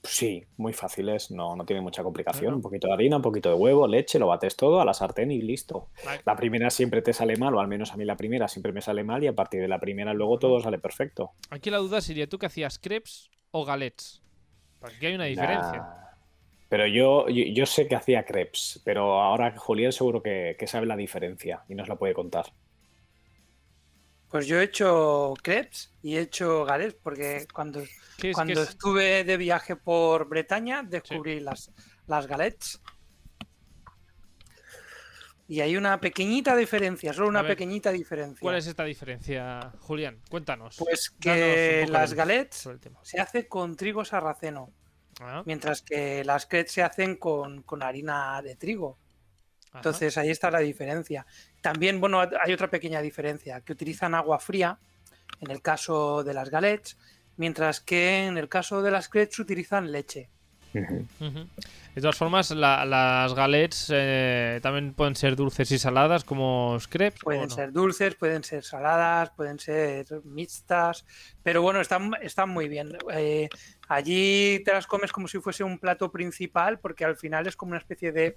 [0.00, 2.54] Pues sí, muy fáciles, no, no tiene mucha complicación.
[2.54, 5.30] Un poquito de harina, un poquito de huevo, leche, lo bates todo a la sartén
[5.30, 5.88] y listo.
[6.04, 6.22] Vale.
[6.24, 8.80] La primera siempre te sale mal, o al menos a mí la primera siempre me
[8.80, 11.32] sale mal, y a partir de la primera luego todo sale perfecto.
[11.50, 14.22] Aquí la duda sería, ¿tú que hacías crepes o galets?
[14.78, 15.78] Porque aquí hay una diferencia.
[15.78, 16.00] Nah.
[16.70, 20.86] Pero yo, yo, yo sé que hacía crepes, pero ahora Julián seguro que, que sabe
[20.86, 22.46] la diferencia y nos la puede contar.
[24.30, 27.82] Pues yo he hecho crepes y he hecho galets porque cuando,
[28.16, 31.72] ¿Qué es, cuando estuve de viaje por Bretaña descubrí las,
[32.06, 32.80] las galets.
[35.48, 38.38] Y hay una pequeñita diferencia, solo una ver, pequeñita diferencia.
[38.40, 40.20] ¿Cuál es esta diferencia, Julián?
[40.30, 40.76] Cuéntanos.
[40.78, 42.68] Pues que las galets
[43.02, 44.72] se hace con trigo sarraceno,
[45.20, 48.98] Ah, mientras que las crepes se hacen con, con harina de trigo.
[49.70, 49.78] Ajá.
[49.78, 51.26] Entonces ahí está la diferencia.
[51.60, 54.78] También, bueno, hay otra pequeña diferencia, que utilizan agua fría
[55.40, 56.96] en el caso de las galets,
[57.36, 60.28] mientras que en el caso de las crepes utilizan leche.
[60.72, 67.20] De todas formas, la- las galets eh, también pueden ser dulces y saladas como crepes.
[67.22, 67.54] ¿o Pueden no?
[67.54, 71.04] ser dulces, pueden ser saladas, pueden ser mixtas,
[71.42, 72.96] pero bueno, están, están muy bien.
[73.12, 73.48] Eh,
[73.88, 77.70] allí te las comes como si fuese un plato principal, porque al final es como
[77.70, 78.36] una especie de,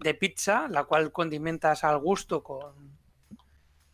[0.00, 2.96] de pizza, la cual condimentas al gusto con,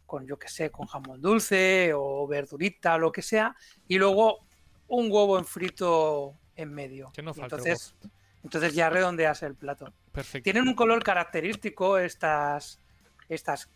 [0.07, 3.55] con yo que sé, con jamón dulce o verdurita, lo que sea,
[3.87, 4.47] y luego
[4.89, 7.11] un huevo en frito en medio.
[7.13, 7.95] Que no el entonces,
[8.43, 9.93] entonces ya redondeas el plato.
[10.13, 10.45] Perfecto.
[10.45, 12.81] Tienen un color característico estas,
[13.29, 13.69] estas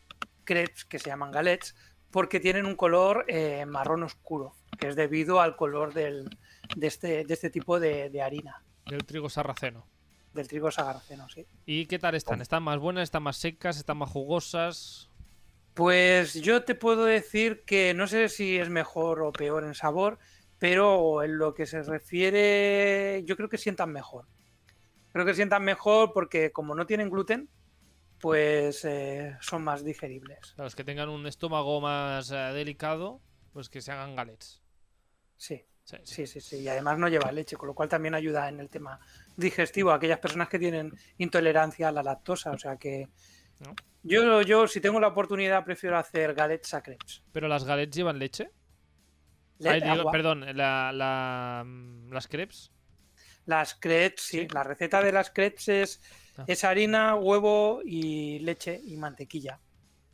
[0.44, 1.74] crepes que se llaman galets
[2.10, 6.28] porque tienen un color eh, marrón oscuro, que es debido al color del,
[6.76, 9.86] de, este, de este tipo de, de harina, Del trigo sarraceno.
[10.34, 11.46] Del trigo sagarceno, sí.
[11.66, 12.40] ¿Y qué tal están?
[12.40, 13.04] ¿Están más buenas?
[13.04, 13.76] ¿Están más secas?
[13.76, 15.10] ¿Están más jugosas?
[15.74, 20.18] Pues yo te puedo decir que no sé si es mejor o peor en sabor,
[20.58, 24.26] pero en lo que se refiere, yo creo que sientan mejor.
[25.12, 27.48] Creo que sientan mejor porque como no tienen gluten,
[28.18, 30.54] pues eh, son más digeribles.
[30.56, 33.20] Los que tengan un estómago más eh, delicado,
[33.52, 34.62] pues que se hagan galets.
[35.36, 35.64] Sí.
[35.84, 36.14] Sí, sí.
[36.14, 36.56] Sí, sí, sí.
[36.62, 39.00] Y además no lleva leche, con lo cual también ayuda en el tema
[39.36, 42.50] digestivo a aquellas personas que tienen intolerancia a la lactosa.
[42.52, 43.08] O sea que
[43.60, 43.74] ¿No?
[44.02, 47.22] yo, yo, si tengo la oportunidad, prefiero hacer galets a crepes.
[47.32, 48.50] ¿Pero las galets llevan leche?
[49.58, 50.12] Le- Ay, digo, agua.
[50.12, 52.72] perdón, la, la, mm, las crepes.
[53.46, 54.40] Las crepes, sí.
[54.42, 54.48] Sí.
[54.48, 56.00] La receta de las crepes es,
[56.36, 56.44] Ah.
[56.46, 59.60] es harina, huevo y leche y mantequilla.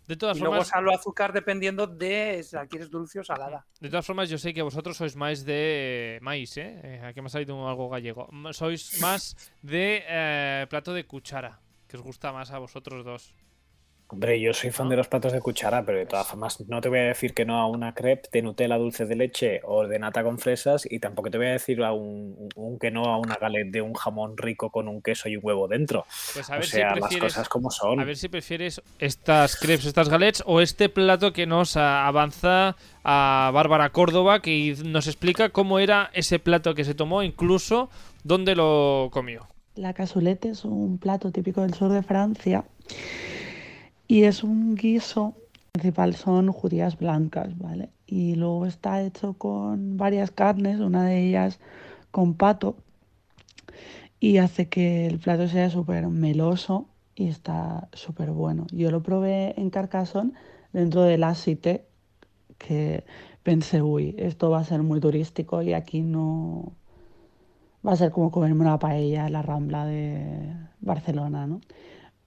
[0.09, 3.25] De todas Y luego formas, sal o azúcar dependiendo de si la quieres dulce o
[3.25, 3.67] salada.
[3.79, 6.81] de todas formas, yo sé que vosotros sois más de maíz, ¿eh?
[6.83, 8.27] Eh, Aquí me ha salido algo gallego.
[8.53, 13.35] Sois más de eh, plato de cuchara, que os gusta más a vosotros dos.
[14.11, 14.91] Hombre, yo soy fan ¿No?
[14.91, 17.45] de los platos de cuchara, pero de todas formas no te voy a decir que
[17.45, 20.99] no a una crepe de Nutella dulce de leche o de nata con fresas y
[20.99, 23.93] tampoco te voy a decir a un, un que no a una galette de un
[23.93, 26.07] jamón rico con un queso y un huevo dentro.
[26.33, 28.01] Pues a o ver sea, si las cosas como son.
[28.01, 33.51] A ver si prefieres estas crepes, estas galets o este plato que nos avanza a
[33.53, 37.91] Bárbara Córdoba, que nos explica cómo era ese plato que se tomó, incluso
[38.25, 39.49] dónde lo comió.
[39.75, 42.65] La cassoulet es un plato típico del sur de Francia
[44.09, 45.35] y es un guiso
[45.73, 47.91] principal son judías blancas, ¿vale?
[48.07, 51.61] Y luego está hecho con varias carnes, una de ellas
[52.11, 52.77] con pato
[54.19, 58.67] y hace que el plato sea súper meloso y está súper bueno.
[58.73, 60.33] Yo lo probé en Carcassonne
[60.73, 61.87] dentro de la Cité
[62.59, 63.05] que
[63.43, 66.73] pensé, uy, esto va a ser muy turístico y aquí no,
[67.87, 71.61] va a ser como comerme una paella en la Rambla de Barcelona, ¿no?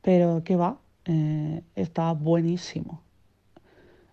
[0.01, 3.03] Pero que va, eh, está buenísimo.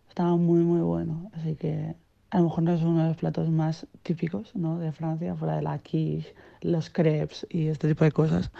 [0.09, 1.31] Estaba muy, muy bueno.
[1.35, 1.95] Así que
[2.31, 4.79] a lo mejor no es uno de los platos más típicos, ¿no?
[4.79, 8.51] de Francia, fuera de la quiche, los crepes y este tipo de cosas.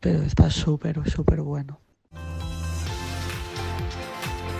[0.00, 1.78] Pero está súper, súper bueno.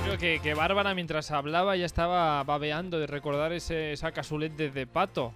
[0.04, 4.12] Creo que, que Bárbara mientras hablaba ya estaba babeando de recordar ese, esa
[4.56, 5.32] de, de pato.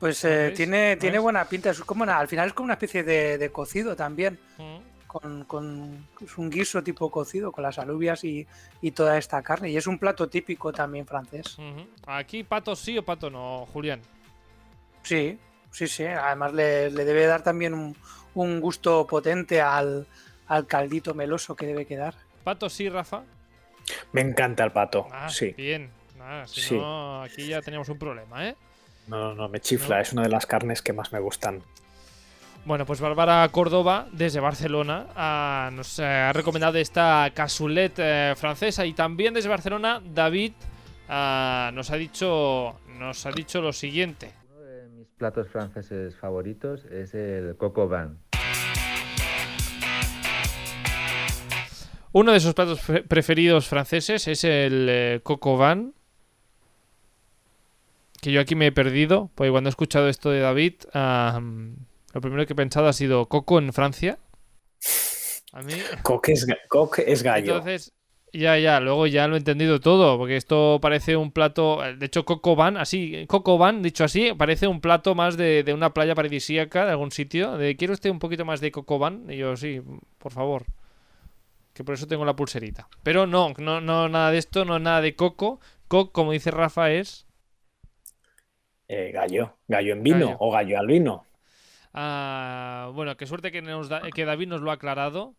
[0.00, 1.70] Pues ¿No eh, tiene, ¿No tiene buena pinta.
[1.70, 4.38] Es como una- al final es como una especie de, de cocido también.
[4.58, 4.78] Mm.
[5.08, 8.46] Con, con- es un guiso tipo cocido con las alubias y,
[8.82, 9.70] y toda esta carne.
[9.70, 11.56] Y es un plato típico también francés.
[12.06, 14.00] Aquí pato sí o pato no, Julián.
[15.02, 15.38] Sí,
[15.72, 16.04] sí, sí.
[16.04, 17.96] Además le, le debe dar también un,
[18.34, 20.06] un gusto potente al,
[20.46, 22.14] al caldito meloso que debe quedar.
[22.44, 23.22] Pato sí, Rafa.
[24.12, 25.08] Me encanta el pato.
[25.10, 25.54] Ah, sí.
[25.56, 25.90] bien.
[26.20, 26.76] Ah, si Sí.
[26.76, 28.54] no, aquí ya teníamos un problema, ¿eh?
[29.06, 29.96] No, no, no, me chifla.
[29.96, 30.02] No.
[30.02, 31.62] Es una de las carnes que más me gustan.
[32.68, 38.84] Bueno, pues Bárbara Córdoba, desde Barcelona, ah, nos eh, ha recomendado esta cazulet eh, francesa
[38.84, 40.52] y también desde Barcelona, David
[41.08, 44.32] ah, nos ha dicho nos ha dicho lo siguiente.
[44.54, 48.18] Uno de mis platos franceses favoritos es el coco van.
[52.12, 55.94] Uno de sus platos pre- preferidos franceses es el eh, coq au vin,
[58.20, 60.74] que yo aquí me he perdido, porque cuando he escuchado esto de David,
[62.12, 64.18] lo primero que he pensado ha sido coco en Francia.
[65.52, 67.56] A mí Coque es, coque es gallo.
[67.56, 67.92] Entonces,
[68.32, 72.24] ya, ya, luego ya lo he entendido todo, porque esto parece un plato, de hecho,
[72.24, 76.14] Coco Van, así, Coco Van, dicho así, parece un plato más de, de una playa
[76.14, 79.56] paradisíaca de algún sitio, de quiero usted un poquito más de Coco Van, y yo,
[79.56, 79.80] sí,
[80.18, 80.66] por favor,
[81.72, 82.88] que por eso tengo la pulserita.
[83.02, 86.90] Pero no, no, no, nada de esto, no nada de coco, coco, como dice Rafa,
[86.90, 87.26] es...
[88.88, 89.56] Eh, gallo.
[89.68, 90.36] Gallo en vino Gallo.
[90.40, 91.27] o gallo al vino.
[92.00, 95.34] Ah, bueno, qué suerte que, nos da- que David nos lo ha aclarado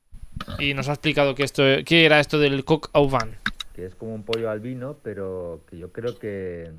[0.59, 3.35] y nos ha explicado que esto, qué era esto del coq au vin.
[3.73, 6.69] que es como un pollo al vino, pero que yo creo que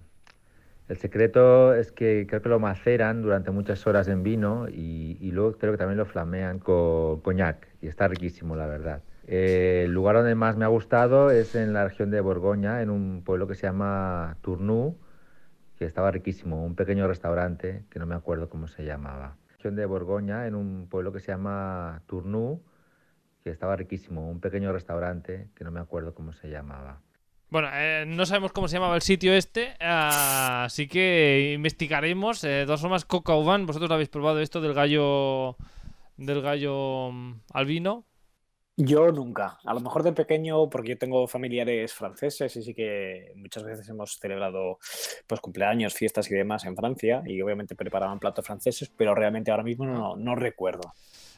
[0.88, 5.30] el secreto es que creo que lo maceran durante muchas horas en vino y, y
[5.32, 9.02] luego creo que también lo flamean con coñac y está riquísimo, la verdad.
[9.26, 12.90] Eh, el lugar donde más me ha gustado es en la región de Borgoña, en
[12.90, 14.98] un pueblo que se llama Tournou,
[15.78, 19.36] que estaba riquísimo, un pequeño restaurante que no me acuerdo cómo se llamaba.
[19.62, 22.62] De Borgoña, en un pueblo que se llama Tournou,
[23.44, 27.02] que estaba riquísimo, un pequeño restaurante que no me acuerdo cómo se llamaba.
[27.50, 32.42] Bueno, eh, no sabemos cómo se llamaba el sitio este, así que investigaremos.
[32.44, 35.56] Eh, de todas formas, Coca au vin, ¿vosotros lo habéis probado esto del gallo
[36.16, 38.04] del gallo mm, albino?
[38.82, 39.58] Yo nunca.
[39.66, 43.86] A lo mejor de pequeño, porque yo tengo familiares franceses y sí que muchas veces
[43.90, 44.78] hemos celebrado
[45.26, 49.64] pues cumpleaños, fiestas y demás en Francia y obviamente preparaban platos franceses, pero realmente ahora
[49.64, 50.94] mismo no, no recuerdo.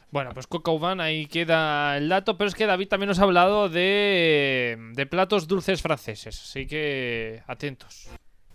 [0.09, 3.19] Bueno, pues Coca au vin, ahí queda el dato, pero es que David también nos
[3.19, 8.09] ha hablado de, de platos dulces franceses, así que atentos.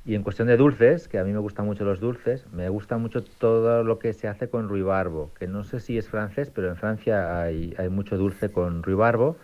[0.08, 2.96] Y en cuestión de dulces, que a mí me gustan mucho los dulces, me gusta
[2.96, 6.68] mucho todo lo que se hace con ruibarbo, que no sé si es francés, pero
[6.70, 9.36] en Francia hay, hay mucho dulce con ruibarbo,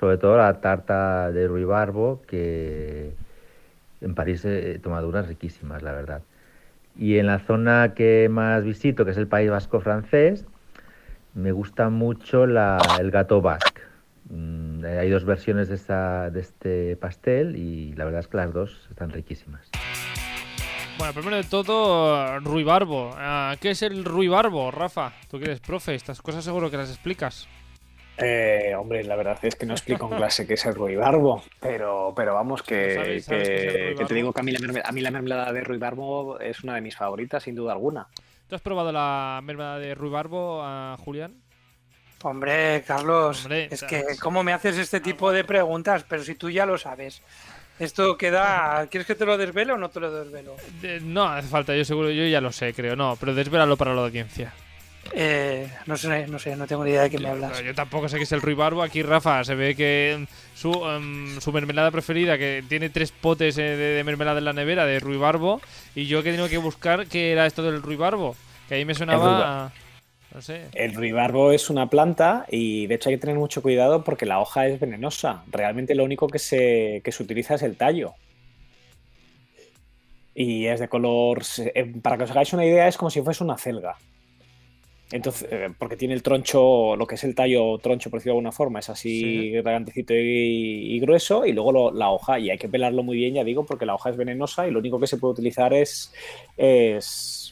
[0.00, 3.12] sobre todo la tarta de ruibarbo, que
[4.00, 6.22] en París he tomado unas riquísimas, la verdad.
[6.96, 10.46] Y en la zona que más visito, que es el País Vasco francés,
[11.34, 13.82] me gusta mucho la- el gato basque.
[14.30, 18.54] Mm, hay dos versiones de, esta- de este pastel y la verdad es que las
[18.54, 19.70] dos están riquísimas.
[20.98, 23.10] Bueno, primero de todo, ruibarbo.
[23.16, 25.12] Ah, ¿Qué es el ruibarbo, Rafa?
[25.30, 27.46] Tú que eres profe, estas cosas seguro que las explicas.
[28.18, 32.14] Eh, hombre, la verdad es que no explico en clase qué es el ruibarbo, pero,
[32.16, 34.06] pero vamos, que, ¿No sabéis- sabes qué es el que- que ruibarbo?
[34.08, 36.74] te digo que a mí, la mermelada, a mí la mermelada de ruibarbo es una
[36.76, 38.06] de mis favoritas, sin duda alguna.
[38.48, 41.34] ¿Tú has probado la mermelada de ruibarbo, ah, Julián?
[42.22, 46.06] Hombre, Carlos, Hombre, es que ¿cómo me haces este tipo de preguntas?
[46.08, 47.20] Pero si tú ya lo sabes.
[47.78, 48.86] Esto queda...
[48.90, 50.56] ¿Quieres que te lo desvele o no te lo desvelo?
[50.80, 53.94] De- no hace falta, yo seguro, yo ya lo sé, creo, no, pero desvélalo para
[53.94, 54.52] la audiencia.
[55.12, 57.62] Eh, no sé, no sé, no tengo ni idea de qué me hablas.
[57.62, 58.82] Yo tampoco sé qué es el ruibarbo.
[58.82, 63.56] Aquí Rafa se ve que mm, su, em, su mermelada preferida, que tiene tres potes
[63.58, 65.60] eh, de, de mermelada en la nevera de ruibarbo,
[65.94, 68.34] y yo que he tenido que buscar qué era esto del ruibarbo,
[68.68, 69.70] que ahí me sonaba,
[70.36, 70.66] no sé.
[70.74, 74.38] El ruibarbo es una planta y de hecho hay que tener mucho cuidado porque la
[74.38, 75.42] hoja es venenosa.
[75.50, 78.12] Realmente lo único que se, que se utiliza es el tallo.
[80.34, 81.42] Y es de color...
[81.74, 83.96] eh, Para que os hagáis una idea, es como si fuese una celga.
[85.10, 88.38] Entonces, eh, porque tiene el troncho, lo que es el tallo troncho, por decirlo de
[88.38, 89.50] alguna forma, es así Sí.
[89.62, 93.34] grandecito y, y grueso, y luego lo- la hoja, y hay que pelarlo muy bien,
[93.34, 96.12] ya digo, porque la hoja es venenosa y lo único que se puede utilizar es,
[96.56, 97.45] es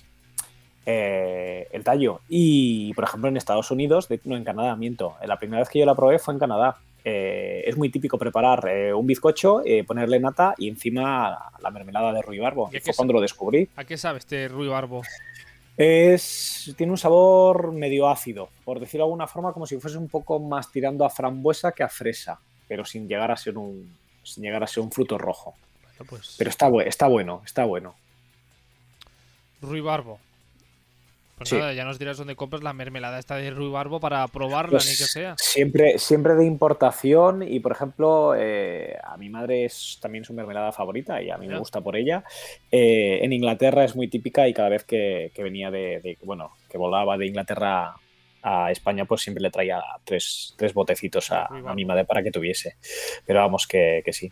[0.86, 2.20] eh, el tallo.
[2.28, 5.78] Y, por ejemplo, en Estados Unidos, de- no en Canadá, miento, la primera vez que
[5.78, 6.76] yo la probé fue en Canadá.
[7.06, 12.12] Eh, es muy típico preparar eh, un bizcocho, eh, ponerle nata y encima la mermelada
[12.14, 12.70] de ruibarbo.
[12.72, 13.68] ¿Y a Y qué fue cuando lo descubrí.
[13.76, 15.02] ¿A qué sabe este ruibarbo?
[15.76, 20.08] Es, tiene un sabor medio ácido, por decirlo de alguna forma, como si fuese un
[20.08, 22.38] poco más tirando a frambuesa que a fresa.
[22.68, 25.54] pero sin llegar a ser un, sin llegar a ser un fruto rojo.
[25.82, 27.94] Bueno, pues, Pero está, está bueno, está bueno.
[29.60, 30.18] Ruibarbo.
[31.44, 31.56] Pues Sí.
[31.58, 34.92] nada, ya nos dirás dónde compras la mermelada esta de Ruibarbo para probarla, Pues ni
[34.96, 35.34] que sea.
[35.38, 40.72] Siempre, siempre de importación y, por ejemplo, eh, a mi madre es también su mermelada
[40.72, 42.24] favorita y a mí me gusta por ella.
[42.70, 46.52] Eh, en Inglaterra es muy típica y cada vez que, que venía de, de- bueno,
[46.68, 47.94] que volaba de Inglaterra
[48.42, 52.30] a España, pues siempre le traía tres, tres botecitos a, a mi madre para que
[52.30, 52.76] tuviese.
[53.26, 54.30] Pero vamos, que, que sí.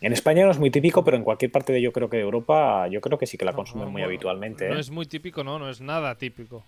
[0.00, 2.22] En España no es muy típico, pero en cualquier parte de yo creo que de
[2.22, 4.68] Europa, yo creo que sí que la consumen muy habitualmente.
[4.68, 4.80] No ¿eh?
[4.80, 6.64] es muy típico, no, no es nada típico.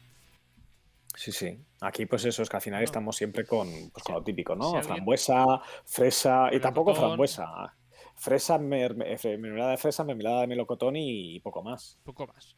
[1.15, 1.59] Sí, sí.
[1.81, 4.71] Aquí, pues eso, es que al final estamos siempre con, pues, con lo típico, ¿no?
[4.71, 7.47] alguien- Frambuesa, fresa, y tampoco frambuesa.
[8.17, 11.99] Fresa, fre- mermelada de fresa, mermelada de melocotón y, poco más.
[12.05, 12.55] Poco más.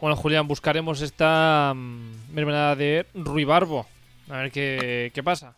[0.00, 3.86] Bueno, Julián, buscaremos esta mm, mermelada de Ruibarbo.
[4.28, 5.56] A ver qué, qué pasa.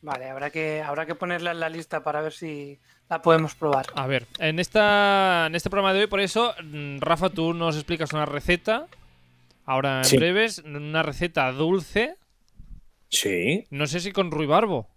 [0.00, 2.80] Vale, habrá que, habrá que ponerla en la lista para ver si
[3.12, 3.86] la podemos probar.
[3.94, 7.76] A ver, en, esta, en este programa de hoy, por eso, mm, Rafa, tú nos
[7.76, 8.86] explicas una receta.
[9.66, 10.16] Ahora en Sí.
[10.16, 12.16] breves, una receta dulce.
[13.10, 13.66] Sí.
[13.70, 14.88] No sé si con ruibarbo.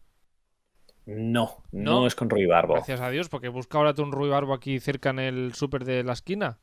[1.06, 2.08] No, no, ¿No?
[2.08, 2.74] es con ruibarbo.
[2.76, 6.04] Gracias a Dios, porque busca ahora tú un ruibarbo aquí cerca en el súper de
[6.04, 6.58] la esquina.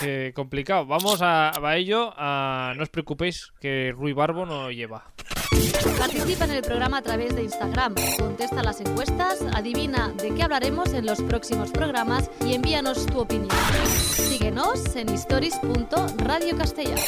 [0.00, 0.84] Que complicado.
[0.86, 2.12] Vamos a, a ello.
[2.16, 5.12] a- no os preocupéis que ruibarbo no lleva.
[5.98, 10.92] Participa en el programa a través de Instagram, contesta las encuestas, adivina de qué hablaremos
[10.92, 13.50] en los próximos programas y envíanos tu opinión.
[13.96, 17.00] Síguenos en stories.radiocastellano.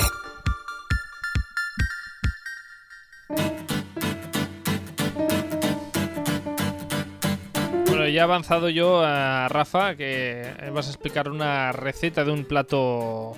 [7.87, 12.45] Bueno, ya he avanzado yo a Rafa que vas a explicar una receta de un
[12.45, 13.37] plato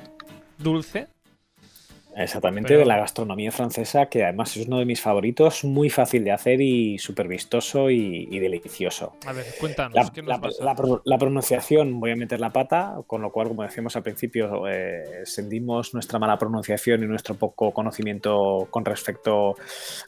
[0.59, 1.09] dulce.
[2.21, 6.25] Exactamente, Pero- de la gastronomía francesa, que además es uno de mis favoritos, muy fácil
[6.25, 9.15] de hacer y súper vistoso y, y delicioso.
[9.25, 9.95] A ver, cuéntanos.
[9.95, 10.65] La, ¿qué nos la- pasa?
[10.65, 14.03] la pro- la pronunciación, voy a meter la pata, con lo cual, como decíamos al
[14.03, 19.55] principio, eh, sentimos nuestra mala pronunciación y nuestro poco conocimiento con respecto,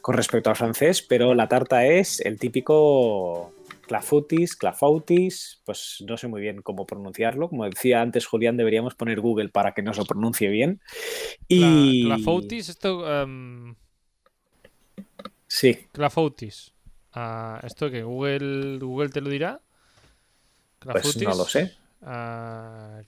[0.01, 3.53] con respecto al francés, pero la tarta es el típico
[3.91, 7.49] clafoutis, clafoutis, pues no sé muy bien cómo pronunciarlo.
[7.49, 10.79] Como decía antes Julián, deberíamos poner Google para que nos lo pronuncie bien.
[11.49, 12.05] Y...
[12.05, 13.21] Clafoutis, esto.
[13.21, 13.75] em,
[15.47, 16.73] Sí, Clafoutis.
[17.11, 19.59] Ah, ¿Esto que ¿Google, ¿Google te lo dirá?
[20.79, 21.73] Pues no lo sé.
[22.01, 23.01] Ah,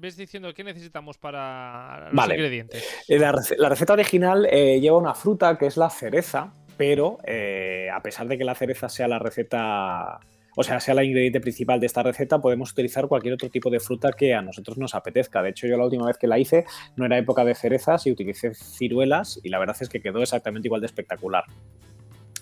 [0.00, 2.34] ves diciendo qué necesitamos para los Vale.
[2.34, 2.84] ingredientes.
[3.06, 6.52] Eh, La, la receta original eh, lleva una fruta que es la cereza,
[6.82, 10.18] pero eh, a pesar de que la cereza sea la receta,
[10.56, 13.78] o sea, sea el ingrediente principal de esta receta, podemos utilizar cualquier otro tipo de
[13.78, 15.44] fruta que a nosotros nos apetezca.
[15.44, 16.64] De hecho, yo la última vez que la hice
[16.96, 20.66] no era época de cerezas y utilicé ciruelas y la verdad es que quedó exactamente
[20.66, 21.44] igual de espectacular.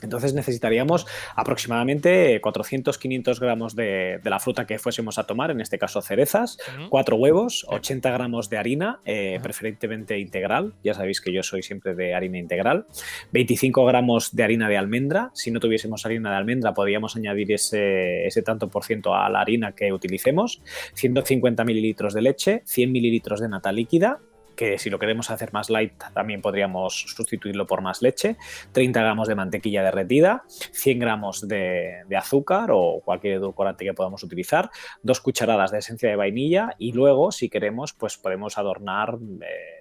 [0.03, 5.79] Entonces necesitaríamos aproximadamente 400-500 gramos de, de la fruta que fuésemos a tomar, en este
[5.79, 11.43] caso cerezas, cuatro huevos, 80 gramos de harina, eh, preferentemente integral, ya sabéis que yo
[11.43, 12.87] soy siempre de harina integral,
[13.33, 18.27] 25 gramos de harina de almendra, si no tuviésemos harina de almendra podríamos añadir ese,
[18.27, 20.63] ese tanto por ciento a la harina que utilicemos,
[20.95, 24.21] 150 mililitros de leche, 100 mililitros de nata líquida,
[24.61, 28.37] que si lo queremos hacer más light también podríamos sustituirlo por más leche,
[28.73, 34.23] 30 gramos de mantequilla derretida, 100 gramos de, de azúcar o cualquier edulcorante que podamos
[34.23, 34.71] utilizar,
[35.03, 39.17] dos cucharadas de esencia de vainilla y luego si queremos pues podemos adornar...
[39.41, 39.81] eh,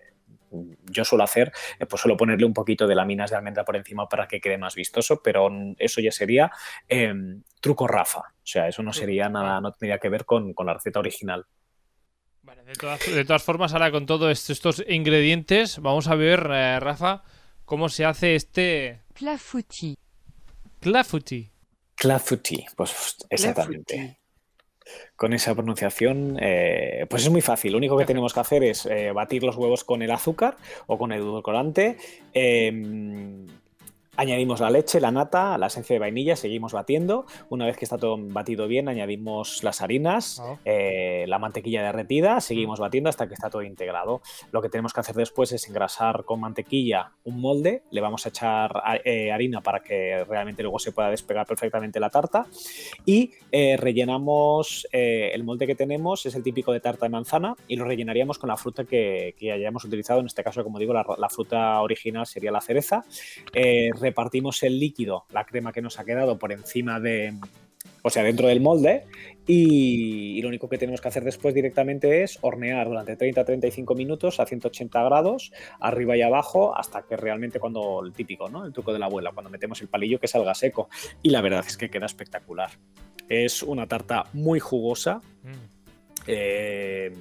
[0.89, 4.07] yo suelo hacer, eh, pues suelo ponerle un poquito de láminas de almendra por encima
[4.09, 6.51] para que quede más vistoso, pero eso ya sería
[6.87, 7.13] eh,
[7.61, 8.19] truco Rafa.
[8.19, 11.45] O sea, eso no sería nada, no tendría que ver con, con la receta original.
[12.49, 16.49] Vale, de todas, de todas formas, ahora con todos est- estos ingredientes, vamos a ver,
[16.51, 17.21] eh, Rafa,
[17.63, 19.95] cómo se hace este Clafoutis.
[20.79, 21.51] clafoutis.
[21.93, 24.17] Clafoutis, pues exactamente.
[25.15, 27.73] Con esa pronunciación, eh, pues es muy fácil.
[27.73, 30.97] Lo único que tenemos que hacer es eh, batir los huevos con el azúcar o
[30.97, 31.97] con el edulcorante.
[32.33, 32.71] eh,
[34.19, 37.25] añadimos la leche, la nata, la esencia de vainilla, seguimos batiendo.
[37.47, 40.57] Una vez que está todo batido bien, añadimos las harinas, Ah.
[40.65, 44.21] eh, la mantequilla derretida, seguimos batiendo hasta que está todo integrado.
[44.51, 48.29] Lo que tenemos que hacer después es engrasar con mantequilla un molde, le vamos a
[48.29, 52.45] echar eh, harina para que realmente luego se pueda despegar perfectamente la tarta
[53.05, 57.77] y eh, rellenamos el molde que tenemos, es el típico de tarta de manzana y
[57.77, 61.05] lo rellenaríamos con la fruta que, que hayamos utilizado, en este caso como digo la,
[61.17, 63.05] la fruta original sería la cereza.
[64.09, 67.35] Repartimos el líquido, la crema que nos ha quedado por encima de,
[68.01, 69.03] o sea, dentro del molde,
[69.45, 74.39] y, y lo único que tenemos que hacer después directamente es hornear durante 30-35 minutos
[74.39, 78.65] a 180 grados, arriba y abajo, hasta que realmente cuando el típico, ¿no?
[78.65, 80.89] El truco de la abuela, cuando metemos el palillo que salga seco.
[81.21, 82.71] Y la verdad es que queda espectacular.
[83.27, 85.21] Es una tarta muy jugosa.
[86.25, 87.13] eh,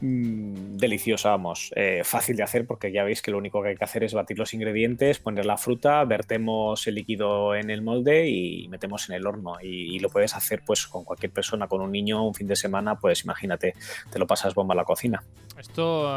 [0.00, 3.76] mm, deliciosa, vamos, eh, fácil de hacer porque ya veis que lo único que hay
[3.76, 8.28] que hacer es batir los ingredientes, poner la fruta, vertemos el líquido en el molde
[8.28, 9.54] y metemos en el horno.
[9.62, 12.56] Y, y lo puedes hacer pues con cualquier persona, con un niño, un fin de
[12.56, 13.74] semana, pues imagínate,
[14.10, 15.22] te lo pasas bomba a la cocina.
[15.58, 16.10] Esto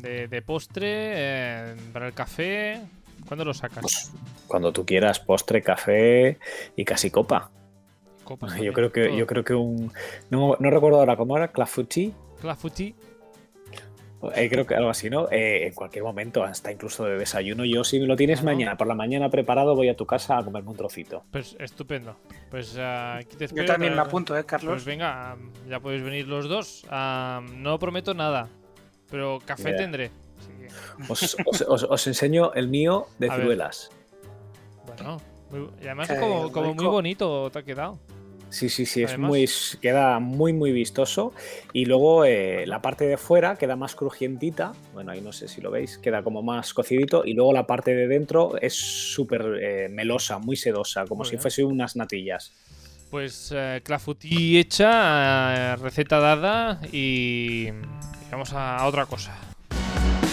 [0.00, 2.80] de, de postre, eh, para el café,
[3.26, 4.12] ¿cuándo lo sacas?
[4.46, 6.38] Cuando tú quieras, postre, café
[6.76, 7.50] y casi copa.
[8.24, 9.18] Copas Yo creo que, todo.
[9.18, 9.92] yo creo que un.
[10.30, 12.14] No, no recuerdo ahora cómo era, clafouti.
[12.40, 12.94] Clafouti.
[14.34, 15.30] Eh, creo que algo así, ¿no?
[15.30, 17.64] Eh, en cualquier momento, hasta incluso de desayuno.
[17.64, 20.68] Yo, si lo tienes mañana, por la mañana preparado, voy a tu casa a comerme
[20.70, 21.24] un trocito.
[21.30, 22.16] Pues estupendo.
[22.50, 23.66] Pues ah, aquí te Yo espero.
[23.66, 24.74] también me Te- apunto, ¿eh, Carlos?
[24.74, 26.84] Pues venga, ya podéis venir los dos.
[26.90, 28.48] No prometo nada,
[29.10, 30.10] pero café tendré.
[31.08, 33.40] Os, os- os- os enseño el mío de A ver.
[33.40, 33.90] ciruelas.
[34.86, 35.18] bueno,
[35.50, 37.98] muy- y además como, como muy bonito te ha quedado.
[38.50, 39.48] Sí, sí, sí, es Además- muy,
[39.80, 41.32] queda muy, muy vistoso.
[41.72, 44.72] Y luego eh, la parte de fuera queda más crujientita.
[44.92, 47.24] Bueno, ahí no sé si lo veis, queda como más cocidito.
[47.24, 51.42] Y luego la parte de dentro es súper eh, melosa, muy sedosa, como si bien.
[51.42, 52.52] fuese unas natillas.
[53.10, 57.68] Pues eh, clafouti hecha, receta dada y,
[58.30, 59.49] vamos a otra cosa.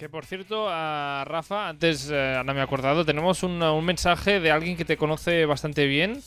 [0.00, 4.40] Que por cierto, a Rafa, antes eh, no me he acordado, tenemos un, un mensaje
[4.40, 6.22] de alguien que te conoce bastante bien.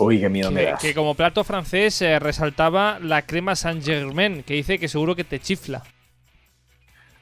[0.00, 0.80] Uy, qué miedo me Que, das.
[0.82, 5.38] que como plato francés eh, resaltaba la crema Saint-Germain, que dice que seguro que te
[5.38, 5.84] chifla.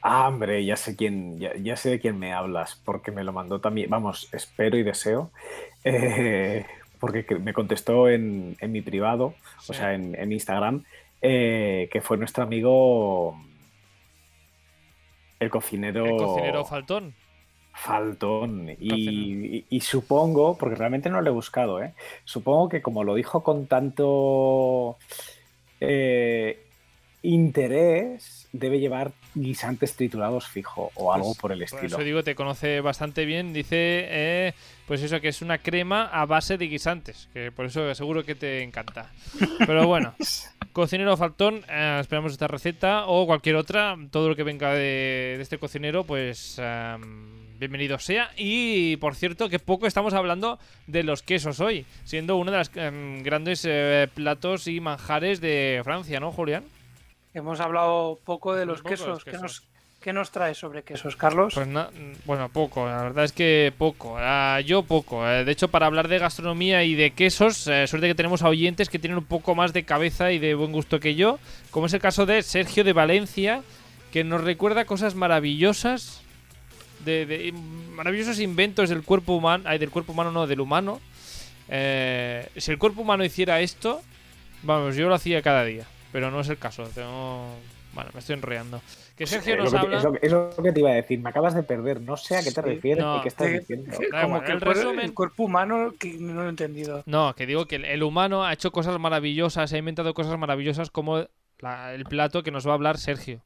[0.01, 3.31] Ah, hombre, ya sé quién, ya, ya sé de quién me hablas, porque me lo
[3.31, 3.91] mandó también.
[3.91, 5.31] Vamos, espero y deseo.
[5.83, 6.65] eh,
[6.99, 9.35] porque que- me contestó en, en mi privado,
[9.67, 10.85] o sea, en, en Instagram,
[11.21, 13.37] que fue nuestro amigo
[15.43, 16.05] el cocinero.
[16.05, 17.13] El cocinero faltón.
[17.73, 18.69] Faltón.
[18.79, 21.93] Y, y- y supongo, porque realmente no lo he buscado, ¿eh?
[22.23, 24.97] supongo que como lo dijo con tanto
[25.81, 26.62] eh,
[27.23, 31.87] interés, debe llevar guisantes triturados fijo o algo Pues, por el Por estilo.
[31.87, 33.53] eso digo, te conoce bastante bien.
[33.53, 34.53] Dice, eh,
[34.87, 37.29] pues eso, que es una crema a base de guisantes.
[37.33, 39.11] Que por eso seguro que te encanta.
[39.65, 40.13] Pero bueno,
[40.73, 43.97] cocinero faltón, eh, esperamos esta receta o cualquier otra.
[44.11, 48.31] Todo lo que venga de, de este cocinero, pues em, bienvenido sea.
[48.37, 52.69] Y por cierto, que poco estamos hablando de los quesos hoy, siendo uno de los
[53.23, 56.65] grandes eh, platos y manjares de Francia, ¿no, Julián?
[57.33, 59.25] Hemos hablado poco de los poco de los quesos.
[59.25, 59.63] ¿Qué nos,
[60.01, 61.53] ¿Qué nos trae sobre quesos, Carlos?
[61.55, 61.89] Pues na-
[62.25, 64.15] bueno, poco, la verdad es que poco.
[64.19, 65.27] Ah, yo poco.
[65.27, 68.49] Eh, de hecho, para hablar de gastronomía y de quesos, eh, suerte que tenemos a
[68.49, 71.39] oyentes que tienen un poco más de cabeza y de buen gusto que yo,
[71.71, 73.63] como es el caso de Sergio de Valencia,
[74.11, 76.21] que nos recuerda cosas maravillosas,
[77.05, 80.99] de, de- maravillosos inventos del cuerpo humano, ay, del cuerpo humano no, del humano.
[81.69, 84.01] Eh, si el cuerpo humano hiciera esto,
[84.63, 86.83] vamos, yo lo hacía cada día, pero no es el caso.
[86.95, 87.49] Tengo...
[87.93, 88.81] Bueno, me estoy enrollando.
[89.15, 89.97] Que Sergio nos te- habla...
[89.97, 92.15] es, lo, que- es lo que te iba a decir, me acabas de perder, no
[92.17, 92.67] sé a qué te Sí.
[92.69, 93.91] refieres No, y qué estás te- diciendo.
[94.11, 97.03] Como igual, que el resumen- el cuerpo humano, que no lo he entendido.
[97.05, 100.89] No, que digo que el, el humano ha hecho cosas maravillosas, ha inventado cosas maravillosas
[100.89, 101.27] como
[101.59, 103.41] la- el plato que nos va a hablar Sergio.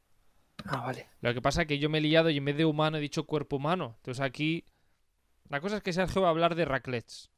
[0.65, 1.07] Ah, vale.
[1.22, 3.01] Lo que pasa es que yo me he liado y en vez de humano he
[3.01, 3.95] dicho cuerpo humano.
[3.97, 4.63] Entonces aquí...
[5.49, 7.30] La cosa es que Sergio va a hablar de raclets.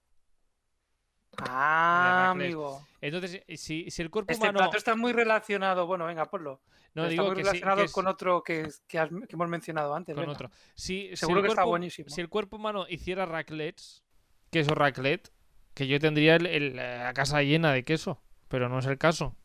[1.47, 2.85] Ah, amigo.
[3.01, 4.59] Entonces, si, si el cuerpo Este humano...
[4.59, 5.85] plato está muy relacionado.
[5.87, 6.61] Bueno, venga, ponlo.
[6.95, 9.35] No, está digo muy que sí, relacionado que es- con otro que, que has- que
[9.35, 10.15] hemos mencionado antes.
[10.15, 10.33] con venga.
[10.33, 10.51] otro.
[10.75, 12.09] Si, si Seguro el que está buenísimo.
[12.09, 14.03] Si el cuerpo humano hiciera raclets,
[14.51, 15.31] queso raclet,
[15.73, 19.35] que yo tendría el- el- la casa llena de queso, pero no es el caso.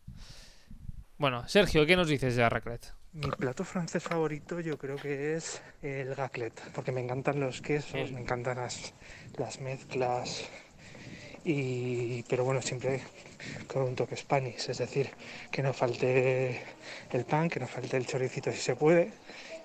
[1.19, 2.93] Bueno, Sergio, ¿qué nos dices de raclet?
[3.13, 8.11] Mi plato francés favorito yo creo que es el gaclet, porque me encantan los quesos,
[8.11, 8.93] me encantan las,
[9.39, 10.51] las mezclas,
[11.45, 13.03] y, pero bueno, siempre
[13.67, 15.11] con un toque Spanish, es decir,
[15.51, 16.63] que no falte
[17.13, 19.13] el pan, que no falte el choricito si se puede,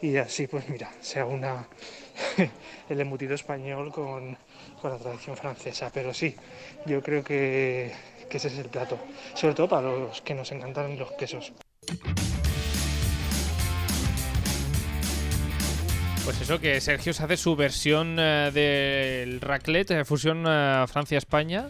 [0.01, 1.67] y así pues mira, sea una
[2.89, 4.37] el embutido español con,
[4.81, 6.35] con la tradición francesa, pero sí,
[6.85, 7.91] yo creo que,
[8.29, 8.97] que ese es el plato.
[9.33, 11.53] Sobre todo para los que nos encantan los quesos.
[16.29, 21.69] Pues eso, que Sergio se hace su versión eh, del raclette, eh, fusión eh, Francia-España.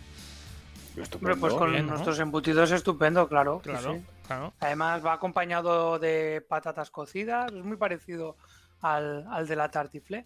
[1.15, 1.93] Hombre, pues con Bien, ¿no?
[1.93, 3.61] nuestros embutidos estupendo, claro.
[3.63, 4.01] Claro, sí.
[4.27, 4.53] claro.
[4.59, 8.35] Además va acompañado de patatas cocidas, es muy parecido
[8.81, 10.25] al, al de la tartiflé,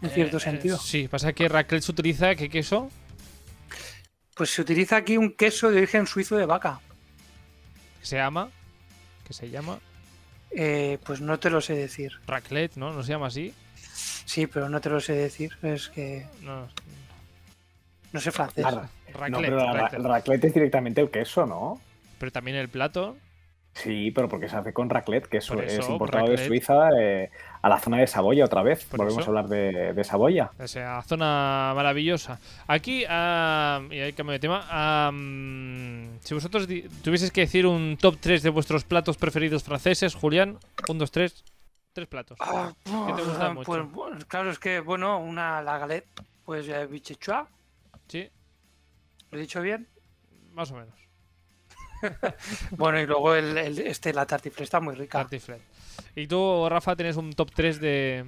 [0.00, 0.78] en cierto Eh, sentido.
[0.78, 2.88] Sí, pasa que raclette se utiliza, ¿qué queso?
[4.36, 6.78] Pues se utiliza aquí un queso de origen suizo de vaca.
[8.00, 8.48] Se llama,
[9.26, 9.80] que se llama
[10.52, 12.12] Eh, pues no te lo sé decir.
[12.28, 12.92] raclette, ¿no?
[12.92, 13.52] ¿No se llama así?
[14.24, 15.52] Sí, pero no te lo sé decir.
[15.62, 16.68] Es que No,
[18.12, 18.64] no sé francés.
[18.66, 19.94] Ah, raclette, no, pero la- raclette.
[20.00, 21.80] el raclette es directamente el queso, ¿no?
[22.18, 23.16] Pero también el plato.
[23.74, 26.40] Sí, pero porque se hace con raclette, que es, importado raclette.
[26.40, 27.30] de Suiza eh,
[27.62, 28.84] a la zona de Saboya otra vez.
[28.84, 29.30] Por Volvemos eso.
[29.30, 30.50] a hablar de, de Saboya.
[30.58, 32.38] O sea, zona maravillosa.
[32.66, 35.10] Aquí, ah, y hay cambio de tema.
[36.20, 36.68] si vosotros
[37.02, 40.58] tuvieseis que decir un top 3 de vuestros platos preferidos franceses, Julián,
[40.88, 41.42] un, dos, tres.
[41.92, 42.38] Tres platos.
[42.40, 43.66] Ah, ¿Qué te gusta mucho?
[43.66, 46.06] Pues bueno, claro, es que bueno, una la galette,
[46.44, 47.48] pues eh, bichechua,
[48.08, 48.28] Sí,
[49.30, 49.86] ¿lo he dicho bien?
[50.52, 50.94] más o menos.
[52.72, 55.18] Bueno, y luego el, el- este, la tartiflé está muy rica.
[55.20, 55.62] Tartiflette.
[56.16, 58.24] Y tú, Rafa, tienes un top 3 de.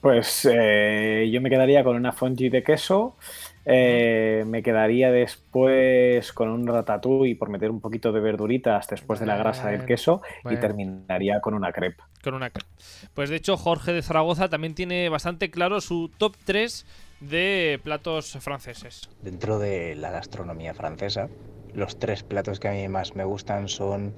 [0.00, 3.16] Pues eh, yo me quedaría con una fondue de queso.
[3.66, 9.26] eh, me quedaría después con un ratatouille por meter un poquito de verduritas después de
[9.26, 10.58] la grasa del queso bueno.
[10.58, 12.02] y terminaría con una crepe.
[12.22, 12.50] Con una.
[12.52, 12.64] cre-
[13.14, 16.86] Pues de hecho, Jorge de Zaragoza también tiene bastante claro su top 3
[17.20, 19.08] de platos franceses.
[19.22, 21.28] Dentro de la gastronomía francesa,
[21.74, 24.14] los tres platos que a mí más me gustan son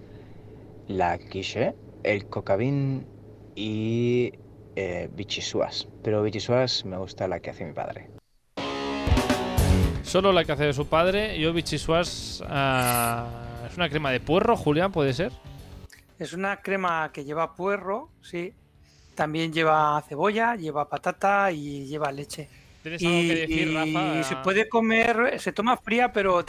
[0.88, 3.06] la quiche, el cocabín
[3.54, 4.32] y
[4.76, 5.88] eh, bichisuas.
[6.02, 8.08] Pero bichisuas me gusta la que hace mi padre.
[10.02, 11.38] Solo la que hace de su padre.
[11.40, 12.42] Yo, bichisuas.
[12.46, 13.26] ah,
[13.68, 15.32] es una crema de puerro, Julián, ¿puede ser?
[16.18, 18.54] Es una crema que lleva puerro, sí.
[19.14, 22.48] También lleva cebolla, lleva patata y lleva leche.
[22.86, 24.18] ¿Tienes algo que decir, Rafa?
[24.20, 26.44] y se puede comer, se toma fría, pero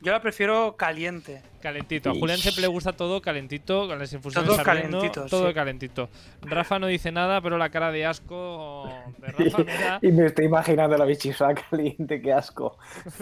[0.00, 1.42] yo la prefiero caliente.
[1.60, 2.10] Calentito.
[2.10, 5.54] A Julián siempre le gusta todo calentito, con las infusiones Todo calentito, todo sí.
[5.54, 6.08] calentito.
[6.42, 10.96] Rafa no dice nada, pero la cara de asco de Rafa Y me estoy imaginando
[10.96, 12.76] la bichisua caliente, qué asco.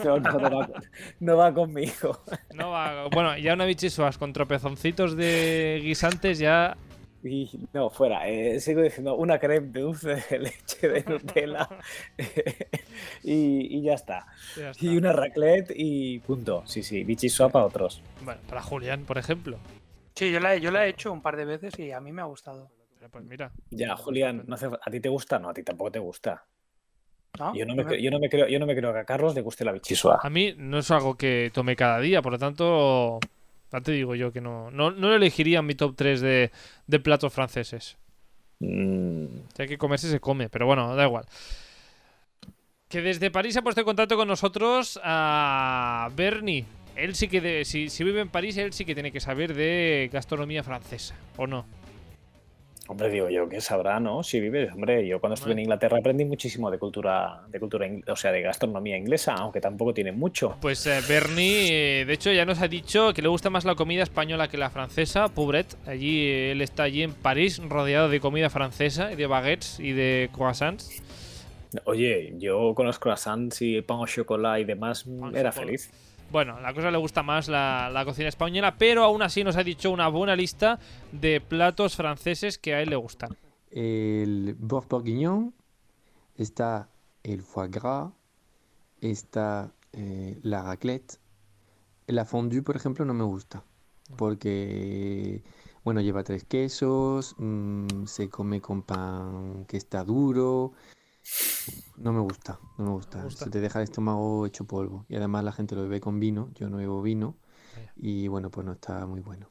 [0.05, 0.69] No, no, no va,
[1.21, 2.23] no va conmigo.
[2.55, 6.77] No va- Bueno, ya una bichisuas con tropezoncitos de guisantes ya.
[7.27, 8.29] Y no, fuera.
[8.29, 11.69] eh, sigo diciendo una creme de dulce de leche de Nutella.
[13.23, 14.27] y, y ya está.
[14.57, 14.85] Ya está.
[14.85, 16.63] Y una raclette y punto.
[16.67, 18.03] Sí, sí, bichisua para otros.
[18.23, 19.59] Bueno, para Julián, por ejemplo.
[20.15, 22.13] Sí, yo la, he- yo la he hecho un par de veces y a mí
[22.13, 22.71] me ha gustado.
[23.11, 23.51] Pues mira.
[23.71, 25.39] Ya, Julián, no hace- ¿a ti te gusta?
[25.39, 26.45] No, a ti tampoco te gusta.
[27.39, 27.55] ¿no?
[27.55, 29.41] Yo no, me, yo, no me creo, yo no me creo que a Carlos le
[29.41, 30.21] guste la bichisua.
[30.23, 33.19] A mí no es algo que tome cada día, por lo tanto.
[33.75, 34.71] Ya te digo yo que no.
[34.71, 36.53] No, no lo elegiría en mi top 3 de,
[36.87, 37.97] de platos franceses.
[38.61, 39.25] Mm,
[39.57, 41.25] Si hay que comerse, se come, pero bueno, da igual.
[42.89, 46.65] Que desde París ha puesto en contacto con nosotros a Bernie.
[46.95, 49.55] Él sí que, de- si, si vive en París, él sí que tiene que saber
[49.55, 51.67] de gastronomía francesa, ¿o no?
[52.87, 54.23] Hombre, digo yo, que sabrá, ¿no?
[54.23, 58.17] Si vives, hombre, yo cuando estuve en Inglaterra aprendí muchísimo de cultura, de cultura, o
[58.17, 60.57] sea, de gastronomía inglesa, aunque tampoco tiene mucho.
[60.61, 63.75] Pues eh, Bernie, eh, de hecho, ya nos ha dicho que le gusta más la
[63.75, 65.29] comida española que la francesa.
[65.29, 69.81] Pobret, allí eh, él está allí en París, rodeado de comida francesa y de baguettes
[69.81, 71.03] y de croissants.
[71.85, 75.91] Oye, yo con los croissants y pan au chocolat y demás era feliz.
[76.31, 79.91] Bueno, la cosa le gusta más la, cocina española, pero aún así nos ha dicho
[79.91, 80.79] una buena lista
[81.13, 83.37] de platos franceses que a él le gustan.
[83.71, 85.55] el bourguignon,
[86.37, 86.89] está
[87.23, 88.13] el foie gras,
[89.01, 91.19] está eh, la raclette.
[92.07, 93.65] La fondue, por ejemplo, no me gusta,
[94.17, 95.43] porque,
[95.85, 100.73] bueno, lleva tres quesos, mm, se come con pan que está duro.
[101.97, 103.31] No me gusta, no me gusta.
[103.31, 105.07] Se te deja el estómago hecho polvo.
[105.09, 107.37] Y además la gente lo bebe con vino, yo no bebo vino,
[107.97, 109.49] y bueno, pues no está muy bueno.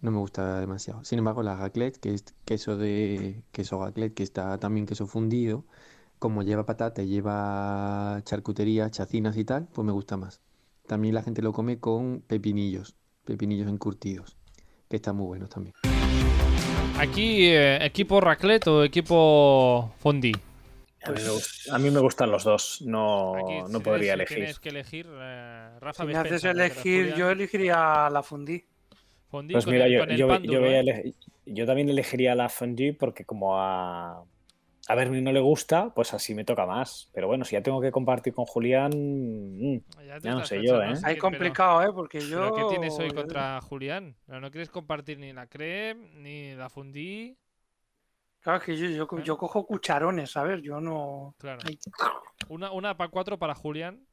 [0.00, 1.04] No me gusta demasiado.
[1.04, 5.64] Sin embargo, la raclette, que es queso de queso raclette, que está también queso fundido,
[6.18, 10.40] como lleva patata y lleva charcutería, chacinas y tal, pues me gusta más.
[10.86, 12.94] También la gente lo come con pepinillos,
[13.24, 14.36] pepinillos encurtidos,
[14.88, 15.74] que están muy buenos también.
[16.98, 20.32] Aquí, eh, equipo raclette o equipo fondue.
[21.06, 24.14] A mí, me, gust- a mí me gustan los dos, no, Aquí, no si podría
[24.14, 24.36] elegir.
[24.38, 26.02] Tienes que elegir, eh, Rafa.
[26.02, 28.64] Si me haces elegir, yo elegiría la fundí.
[29.28, 30.26] fondue Pues con mira, el- yo, con el yo-
[31.56, 31.66] ¿eh?
[31.66, 34.24] también elegiría la fondue porque como a,
[34.88, 37.10] a Bernie no le gusta, pues así me toca más.
[37.12, 40.82] Pero bueno, si ya tengo que compartir con Julián, mm, Ya, ya no sé yo,
[40.82, 40.94] ¿eh?
[41.04, 41.92] Hay complicado, ¿eh?
[41.92, 42.38] Porque yo.
[42.40, 44.16] ¿Pero qué tienes hoy contra Julián?
[44.26, 47.36] No, no quieres compartir ni la creme, ni la fundí.
[48.46, 50.62] Claro, que yo, yo, yo cojo cucharones, ¿sabes?
[50.62, 51.34] Yo no.
[51.36, 51.58] Claro.
[52.48, 54.06] Una, una para cuatro para Julián.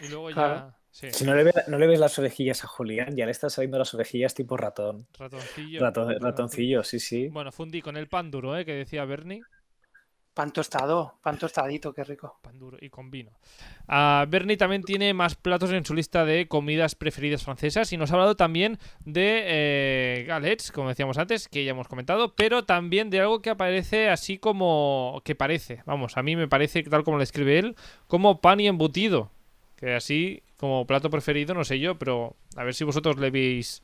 [0.00, 0.54] Y luego Claro.
[0.54, 0.76] ya.
[0.90, 1.12] Sí.
[1.12, 3.78] Si no le, ve- no le ves las ovejillas a Julián, ya le están saliendo
[3.78, 5.06] las ovejillas tipo ratón.
[5.16, 5.78] Ratoncillo.
[5.80, 7.28] Rato- ratoncillo, sí, sí.
[7.28, 8.64] Bueno, fundí con el pan duro, ¿eh?
[8.64, 9.42] Que decía Bernie.
[10.36, 12.38] Pan tostado, pan tostadito, qué rico.
[12.42, 13.30] Pan duro y con vino.
[13.88, 18.10] Ah, Bernie también tiene más platos en su lista de comidas preferidas francesas y nos
[18.10, 23.08] ha hablado también de eh, galets, como decíamos antes, que ya hemos comentado, pero también
[23.08, 27.16] de algo que aparece así como que parece, vamos, a mí me parece tal como
[27.16, 27.74] lo escribe él,
[28.06, 29.30] como pan y embutido,
[29.76, 33.82] que así como plato preferido, no sé yo, pero a ver si vosotros le veis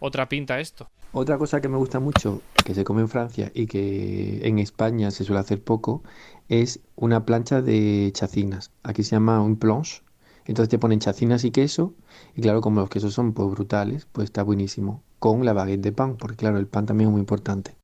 [0.00, 0.88] otra pinta esto.
[1.12, 5.10] Otra cosa que me gusta mucho, que se come en Francia y que en España
[5.10, 6.02] se suele hacer poco,
[6.48, 8.70] es una plancha de chacinas.
[8.82, 10.02] Aquí se llama un planche.
[10.44, 11.94] Entonces te ponen chacinas y queso,
[12.34, 15.02] y claro, como los quesos son pues brutales, pues está buenísimo.
[15.18, 17.76] Con la baguette de pan, porque claro, el pan también es muy importante.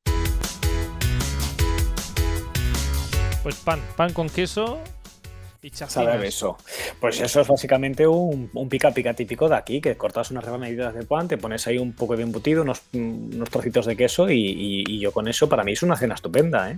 [3.43, 4.79] Pues pan, pan con queso
[5.73, 6.57] Sabe beso.
[6.99, 10.93] Pues eso es básicamente un, un pica pica típico de aquí, que cortas unas rebanadas
[10.95, 14.37] de pan, te pones ahí un poco de embutido, unos, unos trocitos de queso y,
[14.39, 16.77] y- y yo con eso, para mí es una cena estupenda, ¿eh?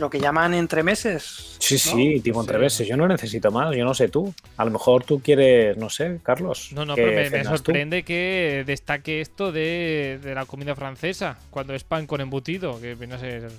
[0.00, 1.56] Lo que llaman entremeses.
[1.60, 1.78] Sí, ¿no?
[1.80, 2.86] sí, tipo entre veces.
[2.88, 4.32] Yo no necesito más, yo no sé tú.
[4.56, 6.70] A lo mejor tú quieres, no sé, Carlos.
[6.72, 7.66] No, no, ¿qué pero me, me cenas tú?
[7.66, 12.94] sorprende que destaque esto de, de la comida francesa, cuando es pan con embutido, que
[12.94, 13.50] viene a ser...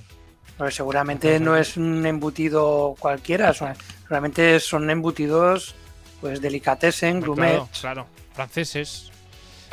[0.57, 5.75] Pues seguramente no es un embutido cualquiera, son- seguramente son embutidos
[6.21, 7.49] pues delicatessen, gourmet.
[7.51, 9.11] Claro, claro, franceses.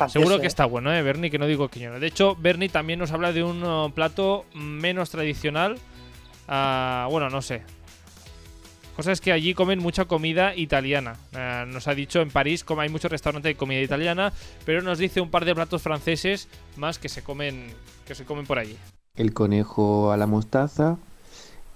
[0.09, 1.31] Seguro que está bueno, ¿eh, Bernie?
[1.31, 1.99] Que no digo que yo no.
[1.99, 5.77] De hecho, Bernie también nos habla de un uh, plato menos tradicional.
[6.47, 7.61] ah, bueno, no sé.
[8.97, 11.15] Cosa es que allí comen mucha comida italiana.
[11.33, 14.33] Ah, nos ha dicho en París como hay muchos restaurantes de comida italiana,
[14.65, 17.73] pero nos dice un par de platos franceses más que se comen
[18.05, 18.77] que se comen por allí.
[19.15, 20.97] El conejo a la mostaza,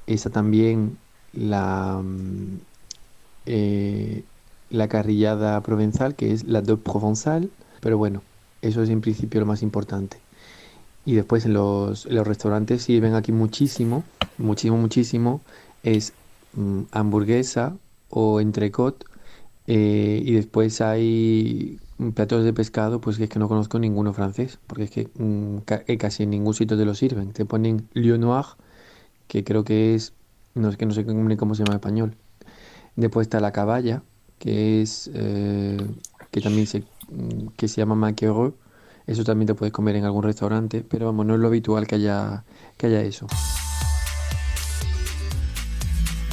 [0.08, 0.98] esa también
[1.34, 2.58] la, mm,
[3.46, 4.24] eh,
[4.72, 8.24] la carrillada provenzal, que es la dope provençal, pero bueno,
[8.64, 10.18] eso es en principio lo más importante.
[11.06, 14.04] Y después en los, en los restaurantes sirven aquí muchísimo,
[14.40, 15.42] muchísimo, muchísimo,
[15.84, 16.14] es
[16.54, 17.78] mm, hamburguesa
[18.10, 19.06] o entrecot,
[19.68, 21.80] eh, y después hay
[22.14, 25.98] platos de pescado, pues es que no conozco ninguno francés, porque es que mm, eh,
[25.98, 27.32] casi en ningún sitio te lo sirven.
[27.34, 28.46] Te ponen lieu noir,
[29.28, 30.14] que creo que es,
[30.56, 32.16] no es que no sé cómo, se llama en español.
[32.96, 34.04] Después está la caballa,
[34.40, 35.78] que es, eh,
[36.32, 38.54] que también se, mm, que se llama maquereau.
[39.08, 41.96] Eso también te puedes comer en algún restaurante, pero vamos, no es lo habitual que
[41.96, 42.44] haya,
[42.78, 43.28] que haya eso.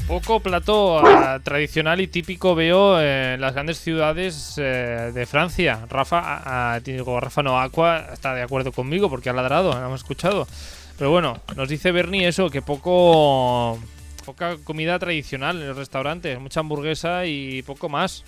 [0.06, 5.86] Poco plato ah, tradicional y típico veo en las grandes ciudades eh, de Francia.
[5.88, 10.02] Rafa, ah, ah, digo, Rafa no, Aqua está de acuerdo conmigo porque ha ladrado, hemos
[10.02, 10.46] escuchado.
[10.98, 13.78] Pero bueno, nos dice Bernie eso, que poco
[14.26, 18.24] poca comida tradicional en los restaurantes, mucha hamburguesa y poco más.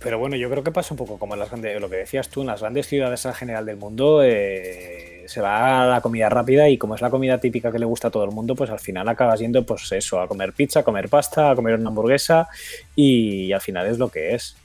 [0.00, 2.28] Pero bueno, yo creo que pasa un poco como en las grandes, lo que decías
[2.28, 6.28] tú, en las grandes ciudades en general del mundo eh, se va a la comida
[6.28, 8.70] rápida y como es la comida típica que le gusta a todo el mundo, pues
[8.70, 11.88] al final acabas yendo pues eso, a comer pizza, a comer pasta, a comer una
[11.88, 12.48] hamburguesa
[12.94, 14.56] y, al final es lo que es.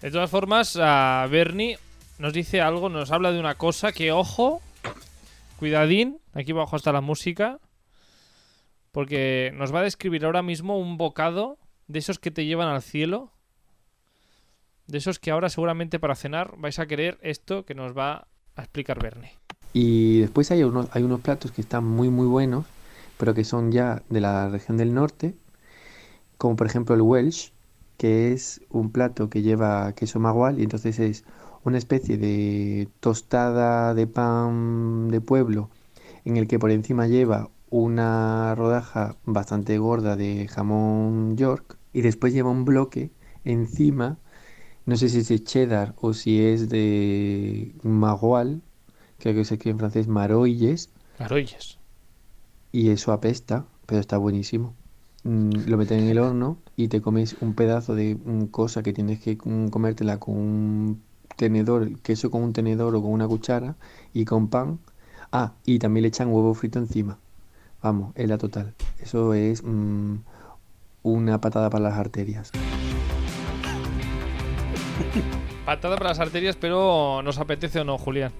[0.00, 1.78] De todas formas, a Bernie
[2.18, 4.60] nos dice algo, nos habla de una cosa que, ojo,
[5.58, 7.58] cuidadín, aquí abajo está la música,
[8.92, 12.82] porque nos va a describir ahora mismo un bocado de esos que te llevan al
[12.82, 13.32] cielo,
[14.86, 18.62] de esos que ahora seguramente para cenar vais a querer esto que nos va a
[18.62, 19.43] explicar Bernie.
[19.74, 22.66] Y después hay unos, hay unos platos que están muy muy buenos,
[23.18, 25.34] pero que son ya de la región del norte,
[26.38, 27.52] como por ejemplo el Welsh,
[27.96, 31.24] que es un plato que lleva queso magual y entonces es
[31.64, 35.70] una especie de tostada de pan de pueblo
[36.24, 42.32] en el que por encima lleva una rodaja bastante gorda de jamón York y después
[42.34, 43.12] lleva un bloque
[43.44, 44.18] encima,
[44.86, 48.62] no sé si es de cheddar o si es de magual,
[49.30, 51.78] creo que se escribe en francés maroilles Maroilles.
[52.72, 54.74] y eso apesta, pero está buenísimo.
[55.22, 58.92] Mm, lo meten en el horno y te comes un pedazo de mm, cosa que
[58.92, 61.02] tienes que mm, comértela con un
[61.36, 63.76] tenedor, el queso con un tenedor o con una cuchara
[64.12, 64.78] y con pan.
[65.32, 67.18] Ah, y también le echan huevo frito encima.
[67.82, 68.74] Vamos, es la total.
[69.00, 69.62] Eso es
[71.02, 72.50] una patada para las arterias.
[75.64, 78.32] Patada para las arterias, pero ¿nos apetece o no, Julián?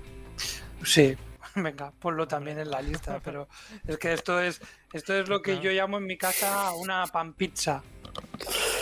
[0.85, 1.16] Sí.
[1.55, 3.49] Venga, ponlo también en la lista, pero
[3.87, 4.61] es que esto es
[4.93, 7.82] esto es lo que yo llamo en mi casa una pan pizza.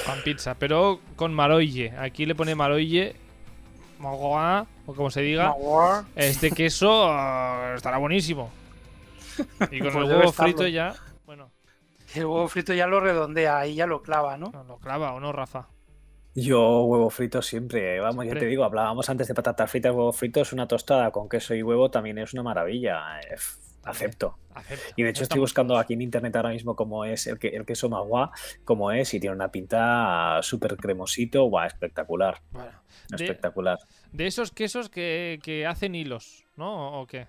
[0.07, 1.93] Pan pizza, pero con maroille.
[1.99, 3.15] Aquí le pone maroille,
[3.99, 5.49] magua, o como se diga.
[5.49, 6.07] Magua.
[6.17, 8.51] Este queso ah, estará buenísimo.
[9.71, 10.95] Y con Pues el huevo frito ya.
[11.25, 11.51] Bueno,
[12.15, 14.51] El huevo frito ya lo redondea, ahí ya lo clava, ¿no?
[14.53, 15.69] no, lo clava o no, Rafa.
[16.35, 18.41] Yo huevo frito siempre, vamos, ya Siempre.
[18.41, 21.63] te digo, hablábamos antes de patatas fritas, huevo frito es una tostada con queso y
[21.63, 23.21] huevo también es una maravilla.
[23.21, 23.37] eh,
[23.85, 24.39] acepto.
[24.55, 24.95] Acepto.
[24.97, 27.67] Y de hecho estoy buscando aquí en internet ahora mismo cómo es el, que- el
[27.67, 28.31] queso magua,
[28.65, 32.41] cómo es, y tiene una pinta súper cremosito, guau, espectacular.
[32.53, 32.71] Bueno,
[33.13, 33.79] Espectacular.
[34.13, 37.01] de esos quesos que, que hacen hilos, ¿no?
[37.03, 37.27] ¿O qué?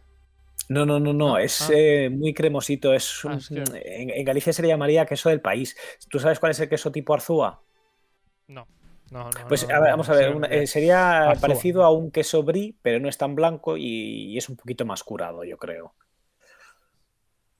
[0.70, 1.74] No, no, no, no, Ah, es ah.
[1.76, 2.93] eh, muy cremosito.
[2.93, 5.76] Es Ah, un- es que- en, en Galicia se le llamaría queso del país.
[6.10, 7.62] ¿Tú sabes cuál es el queso tipo Arzúa?
[8.47, 8.66] No.
[9.14, 11.41] No, no, Pues no, a ver, no, vamos a ver, una- eh, eh, sería Arzúa.
[11.41, 14.86] parecido a un queso brie, pero no es tan blanco y, y es un poquito
[14.86, 15.93] más curado, yo creo.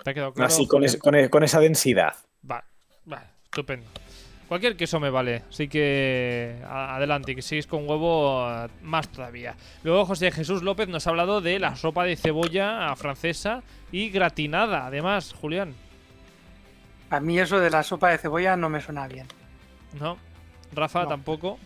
[0.04, 0.48] ¿Te ha quedado claro?
[0.48, 0.96] Así, con, Julián?
[0.96, 2.16] es- con con esa densidad.
[2.42, 2.64] Vale,
[3.06, 3.86] vale, estupendo.
[4.48, 8.46] Cualquier queso me vale, así que a- adelante, que sigues con huevo
[8.82, 9.56] más todavía.
[9.84, 14.88] Luego José Jesús López nos ha hablado de la sopa de cebolla francesa y gratinada,
[14.88, 15.76] además, Julián,
[17.10, 19.28] A mí eso de la sopa de cebolla no me suena bien.
[20.00, 20.18] ¿no?
[20.76, 21.10] Rafa No.
[21.10, 21.60] tampoco.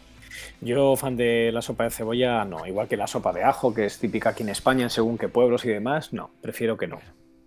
[0.61, 2.65] Yo, fan de la sopa de cebolla, no.
[2.65, 5.29] Igual que la sopa de ajo, que es típica aquí en España, en según qué
[5.29, 6.31] pueblos y demás, no.
[6.41, 6.99] Prefiero que no.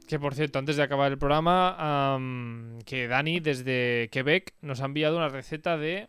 [0.08, 4.86] Que por cierto, antes de acabar el programa, am, que Dani desde Quebec nos ha
[4.86, 6.08] enviado una receta de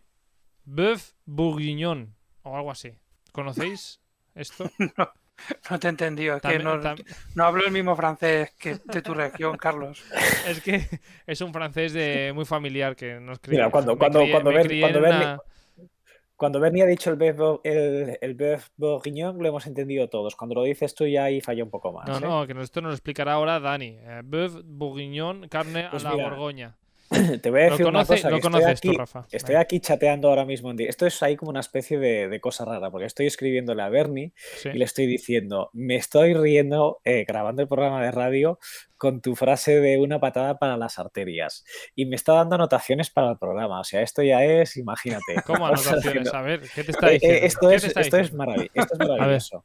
[0.64, 2.92] bœuf bourguignon o algo así.
[3.32, 4.00] ¿Conocéis
[4.34, 4.68] esto?
[4.96, 5.12] No
[5.80, 7.02] te he entendido, es que no, tam-
[7.34, 10.02] no hablo el mismo francés que de tu región, Carlos.
[10.46, 10.86] Es que
[11.26, 13.58] es un francés de muy familiar que nos crió.
[13.58, 15.38] Mira, cuando, cuando, crié- cuando, me Ber- crié cuando una-
[16.34, 18.36] cuando Bernie ha dicho el bœuf, bo- el, el
[18.76, 20.34] bourguignon, lo hemos entendido todos.
[20.34, 22.08] Cuando lo dices tú ya ahí falla un poco más.
[22.08, 22.20] No, ¿eh?
[22.20, 23.98] no, que esto nos lo explicará ahora Dani.
[24.00, 26.76] Eh, Bœuf bourguignon, carne Pues a la mira, Borgoña.
[27.42, 28.28] Te voy a decir una conoce- cosa.
[28.28, 29.26] que estoy conoces tú, aquí, Rafa.
[29.30, 30.70] Estoy aquí chateando ahora mismo.
[30.70, 33.88] En Esto es ahí como una especie de, de cosa rara, porque estoy escribiéndole a
[33.88, 34.32] Bernie
[34.62, 34.70] Sí.
[34.72, 38.58] y le estoy diciendo, me estoy riendo eh, grabando el programa de radio
[39.02, 41.64] con tu frase de una patada para las arterias.
[41.96, 43.80] Y me está dando anotaciones para el programa.
[43.80, 45.34] O sea, esto ya es, imagínate.
[45.44, 46.32] ¿Cómo anotaciones?
[46.32, 47.46] A ver, ¿qué te está Eh, eh, diciendo?
[47.46, 48.22] esto ¿Qué es, está esto es,
[48.74, 49.64] esto es maravilloso.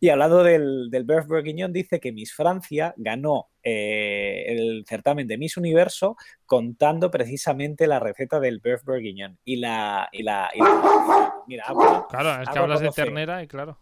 [0.00, 5.56] Y hablando del, del Bourguignon, dice que Miss Francia ganó eh, el certamen de Miss
[5.56, 9.38] Universo contando precisamente la receta del Bœuf Bourguignon.
[9.44, 10.08] Y la.
[10.10, 13.78] Y la, y la- mira, Aqua, Claro, es que hablas de ternera y claro.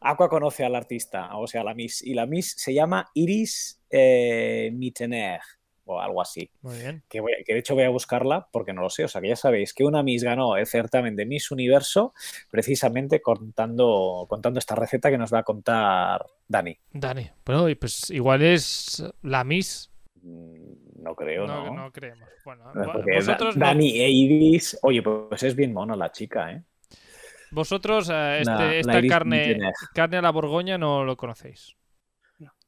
[0.00, 2.02] Aqua conoce al artista, o sea, la Miss.
[2.02, 5.40] Y la Miss se llama Iris eh, Mittener
[5.84, 6.48] o algo así.
[6.62, 7.02] Muy bien.
[7.08, 9.04] Que, voy- que de hecho voy a buscarla porque no lo sé.
[9.04, 12.14] O sea, que ya sabéis que una Miss ganó el certamen de Miss Universo
[12.50, 16.78] precisamente contando, contando esta receta que nos va a contar Dani.
[16.92, 19.90] Dani, bueno, pues igual es la Miss.
[20.22, 21.64] Mm, No creo, ¿no?
[21.66, 22.28] No, no creemos.
[22.44, 26.52] Bueno, Porque vosotros, Da- no- Dani e Iris, oye, pues es bien mono la chica,
[26.52, 26.62] ¿eh?
[27.50, 29.58] Vosotros eh, este- La- esta carne,
[29.94, 31.76] carne a la Borgoña no lo conocéis.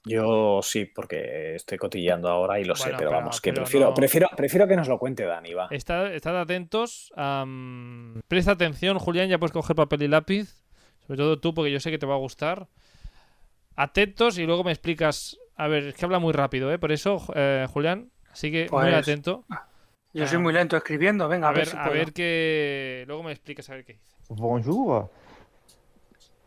[0.05, 3.87] Yo sí, porque estoy cotillando ahora y lo sé, pero, pero- vamos, que pero prefiero,
[3.89, 5.69] no- prefiero, prefiero que nos lo cuente Dani, va.
[5.71, 7.13] Estad, estad atentos.
[7.15, 10.65] am, presta atención, Julián, ya puedes coger papel y lápiz.
[11.07, 12.67] Sobre todo tú, porque yo sé que te va a gustar.
[13.77, 15.39] Atentos y luego me explicas.
[15.57, 16.79] A ver, es que habla muy rápido, ¿eh?
[16.79, 19.45] Por eso, eh, Julián, así que muy Pues, atento.
[20.15, 21.95] Yo soy muy lento escribiendo, venga, A a ver, ver, si a puedo.
[21.95, 23.05] ver que.
[23.07, 24.05] Luego me explicas a ver qué dice.
[24.29, 25.09] Bonjour.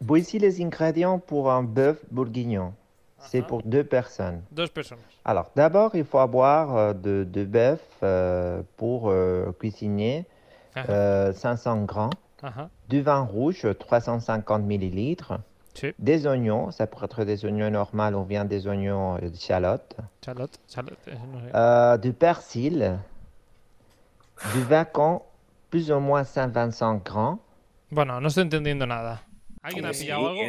[0.01, 2.73] Voici les ingrédients pour un bœuf bourguignon.
[3.17, 4.43] C'est pour deux personnes.
[4.51, 5.01] Dos personas.
[5.23, 10.25] Alors, d'abord, il faut avoir euh, de, de bœuf euh, pour euh, cuisiner
[10.75, 10.91] Ajá.
[10.91, 12.11] euh, 500 grammes,
[12.43, 12.69] Ajá.
[12.87, 15.39] du vin rouge 350 millilitres,
[15.73, 15.91] Sí.
[15.99, 21.51] des oignons, ça pourrait être des oignons normaux ou bien des oignons de no sé.
[21.55, 22.99] euh, du persil,
[24.53, 25.21] du vacon
[25.69, 27.37] plus ou moins 125 grammes,
[27.91, 29.21] Bueno, no estoy entendiendo nada.
[29.63, 30.41] ¿Alguien ha Sí, pillado algo?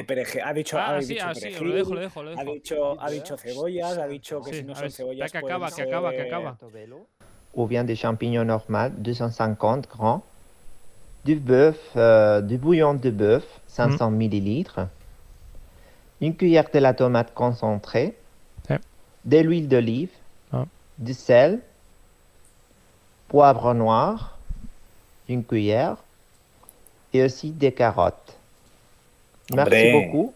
[0.45, 2.45] ha dicho, Ah, ha sí, dicho ah, sí, perejil, lo dejo, lo dejo, lo ha
[2.45, 2.55] dejo.
[2.55, 5.71] dicho, ha dicho cebollas, ha dicho que Sí, si no a son cebollas que acaba,
[5.71, 6.57] que acaba, que acaba.
[7.55, 10.21] ou bien des champignons normaux 250 grammes,
[11.25, 14.89] du bœuf, euh, du bouillon de bœuf 500 millilitres,
[16.21, 18.15] une cuillère de la tomate concentrée,
[18.69, 18.79] Ouais.
[19.25, 20.11] de l'huile d'olive,
[20.99, 21.61] du sel,
[23.29, 24.37] poivre noir,
[25.29, 25.97] une cuillère,
[27.13, 28.37] et aussi des carottes.
[29.55, 30.07] Merci Hombre.
[30.07, 30.35] beaucoup.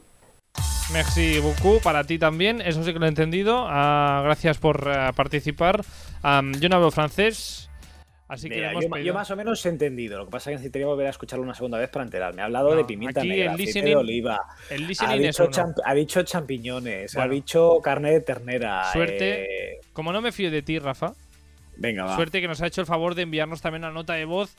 [0.93, 3.65] Merci beaucoup para ti también, eso sí que lo he entendido.
[3.69, 5.83] Ah, gracias por eh, participar.
[6.23, 7.67] Am, yo no hablo francés,
[8.27, 10.17] Así que Mira, le hemos yo, yo más o menos he entendido.
[10.19, 12.41] Lo que pasa es que necesitaría volver a escucharlo una segunda vez para enterarme.
[12.43, 14.41] Ha hablado No, de pimienta aquí negra, listening- de oliva.
[14.71, 17.17] el ha, listening es dicho champ- ha dicho champiñones.
[17.17, 17.35] Ha Bueno.
[17.35, 18.85] dicho carne de ternera.
[18.93, 19.73] Suerte.
[19.73, 21.13] eh, Como no me fío de ti, Rafa,
[21.81, 22.15] Venga, va.
[22.15, 24.55] suerte que nos ha hecho el favor de enviarnos también una nota de voz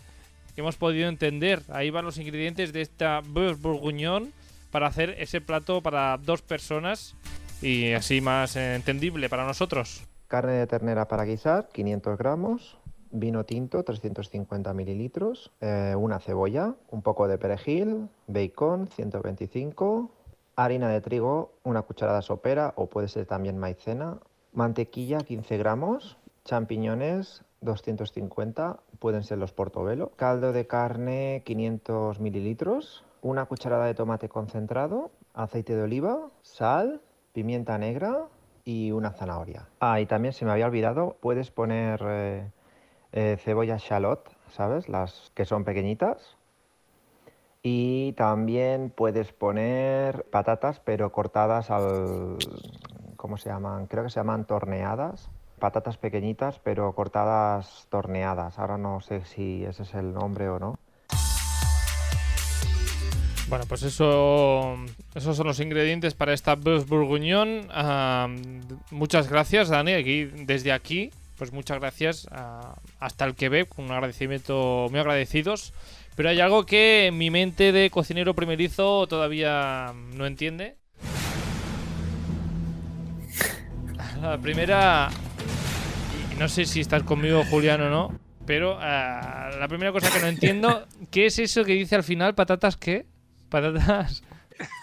[0.54, 1.62] que hemos podido entender.
[1.70, 4.34] Ahí van los ingredientes de esta beurre bourguignon
[4.72, 7.16] para hacer ese plato para dos personas
[7.62, 10.04] y así más entendible para nosotros.
[10.28, 12.78] Carne de ternera para guisar, 500 gramos.
[13.12, 15.52] Vino tinto, 350 mililitros.
[15.60, 18.08] eh, una cebolla, un poco de perejil.
[18.28, 20.10] Bacon, 125.
[20.56, 24.18] Harina de trigo, una cucharada sopera o puede ser también maicena.
[24.54, 26.18] Mantequilla, 15 gramos.
[26.46, 28.80] Champiñones, 250.
[29.00, 30.12] Pueden ser los portobelo.
[30.16, 33.04] Caldo de carne, 500 mililitros.
[33.22, 35.12] Una cucharada de tomate concentrado.
[35.34, 36.30] Aceite de oliva.
[36.42, 37.02] Sal.
[37.34, 38.28] Pimienta negra
[38.66, 39.68] y una zanahoria.
[39.80, 42.52] Ah, y también se me había olvidado, puedes poner eh,
[43.12, 44.90] eh, cebolla shallot, ¿sabes?
[44.90, 46.38] Las que son pequeñitas.
[47.64, 52.38] Y también puedes poner patatas, pero cortadas al...
[53.18, 53.86] ¿Cómo se llaman?
[53.86, 55.30] Creo que se llaman torneadas.
[55.62, 58.58] Patatas pequeñitas, pero cortadas torneadas.
[58.58, 60.80] Ahora no sé si ese es el nombre o no.
[63.48, 64.76] Bueno, pues eso,
[65.14, 67.68] esos son los ingredientes para esta beurre bourguignon.
[67.70, 68.28] Ah,
[68.90, 69.92] muchas gracias, Dani.
[69.92, 75.76] Aquí, desde aquí, pues muchas gracias ah, hasta el Quebec, un agradecimiento muy agradecidos.
[76.16, 80.78] Pero hay algo que mi mente de cocinero primerizo todavía no entiende.
[84.22, 85.10] La primera,
[86.42, 90.28] no sé si estás conmigo, Julián, o no, pero ah, la primera cosa que no
[90.28, 92.34] entiendo, ¿qué es eso que dice al final?
[92.34, 93.06] ¿Patatas qué?
[93.50, 94.24] Patatas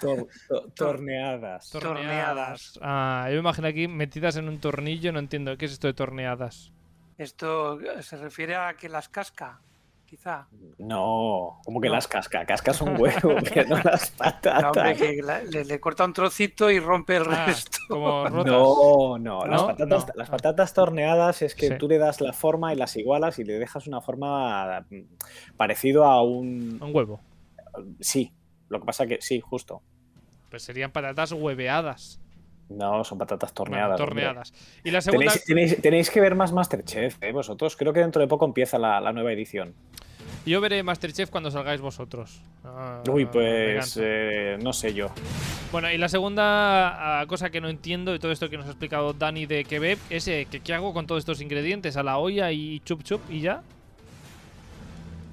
[0.01, 1.71] Tor- to- torneadas.
[1.71, 2.79] torneadas.
[2.83, 5.57] Ah, yo me imagino aquí metidas en un tornillo, no entiendo.
[5.57, 6.73] ¿Qué es esto de torneadas?
[7.17, 9.61] Esto eh, se refiere a que las casca,
[10.09, 10.49] quizá.
[10.79, 11.95] No, como que No.
[11.95, 12.47] las casca.
[12.47, 14.63] Cascas un huevo, pero no las patatas.
[14.63, 17.79] No, hombre, que la- le, le corta un trocito y rompe el Ah, resto.
[17.89, 18.47] como rotas.
[18.53, 19.67] No, no, las, ¿No?
[19.69, 20.13] patatas, No.
[20.17, 21.75] las patatas torneadas es que Sí.
[21.79, 26.05] tú le das la forma y las igualas y le dejas una forma mm, parecido
[26.05, 26.79] a un...
[26.83, 27.21] Un huevo.
[28.01, 28.33] Sí,
[28.69, 29.83] lo que pasa que sí, justo.
[30.51, 32.21] Pues serían patatas hueveadas.
[32.71, 34.01] No, son patatas Bueno, torneadas.
[34.01, 34.23] hombre.
[34.25, 34.53] torneadas.
[34.85, 35.33] Y la segunda.
[35.33, 35.47] Tenéis,
[35.77, 37.33] tenéis- tenéis que ver más Masterchef, ¿eh?
[37.33, 37.77] vosotros.
[37.77, 39.75] Creo que dentro de poco empieza la, la nueva edición.
[40.45, 42.41] Yo veré Masterchef cuando salgáis vosotros.
[42.65, 45.09] Ah, Uy, pues eh, no sé yo.
[45.73, 48.71] Bueno, y la segunda ah, cosa que no entiendo de todo esto que nos ha
[48.71, 51.97] explicado Dani de Quebec es eh, que qué hago con todos estos ingredientes.
[51.97, 53.63] A la olla y chup chup y ya.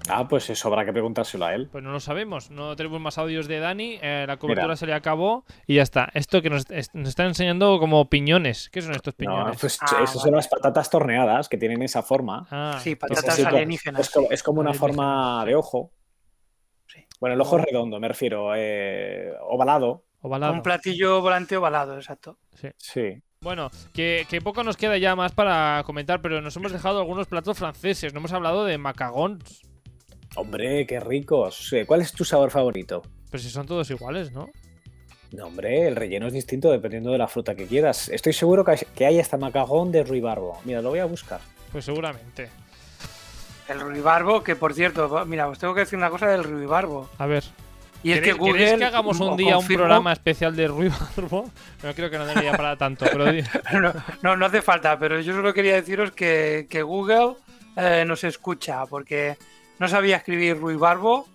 [0.09, 1.67] Ah, pues eso habrá que preguntárselo a él.
[1.71, 2.51] Pues no lo sabemos.
[2.51, 3.97] No tenemos más audios de Dani.
[4.01, 4.75] eh, la cobertura Mira.
[4.75, 6.09] se le acabó y ya está.
[6.13, 8.69] Esto que nos, es- nos están enseñando como piñones.
[8.71, 9.57] ¿Qué son estos No, piñones?
[9.59, 12.47] pues Ah, esas son las patatas torneadas que tienen esa forma.
[12.51, 14.01] Ah, Sí, patatas así alienígenas.
[14.01, 15.47] Es como, es como una forma sí.
[15.49, 15.91] de ojo.
[17.19, 18.51] Bueno, el ojo es redondo, me refiero.
[18.55, 20.03] eh, ovalado.
[20.21, 20.53] ovalado.
[20.53, 22.37] Un platillo volante ovalado, exacto.
[22.77, 23.21] Sí.
[23.41, 27.27] Bueno, que, que poco nos queda ya más para comentar, pero nos hemos dejado algunos
[27.27, 28.13] platos franceses.
[28.13, 29.61] No hemos hablado de macagons.
[30.35, 31.73] Hombre, qué ricos.
[31.85, 33.01] ¿Cuál es tu sabor favorito?
[33.31, 34.49] Pero si son todos iguales, ¿no?
[35.31, 38.09] No, hombre, el relleno es distinto dependiendo de la fruta que quieras.
[38.09, 40.59] Estoy seguro que hay, hasta macagón de ruibarbo.
[40.65, 41.39] Mira, lo voy a buscar.
[41.71, 42.49] Pues seguramente.
[43.67, 47.09] El ruibarbo, que por cierto, mira, os tengo que decir una cosa del ruibarbo.
[47.17, 47.43] A ver.
[48.03, 48.53] Y es que ¿Queréis- Google.
[48.59, 51.49] ¿Queréis que hagamos un día un programa especial de ruibarbo?
[51.83, 53.25] No creo que no daría para tanto, pero
[53.81, 57.33] No, no, no hace falta, pero yo solo quería deciros que, que Google
[57.75, 59.37] eh, nos escucha, porque
[59.79, 61.27] no sabía escribir ruibarbo.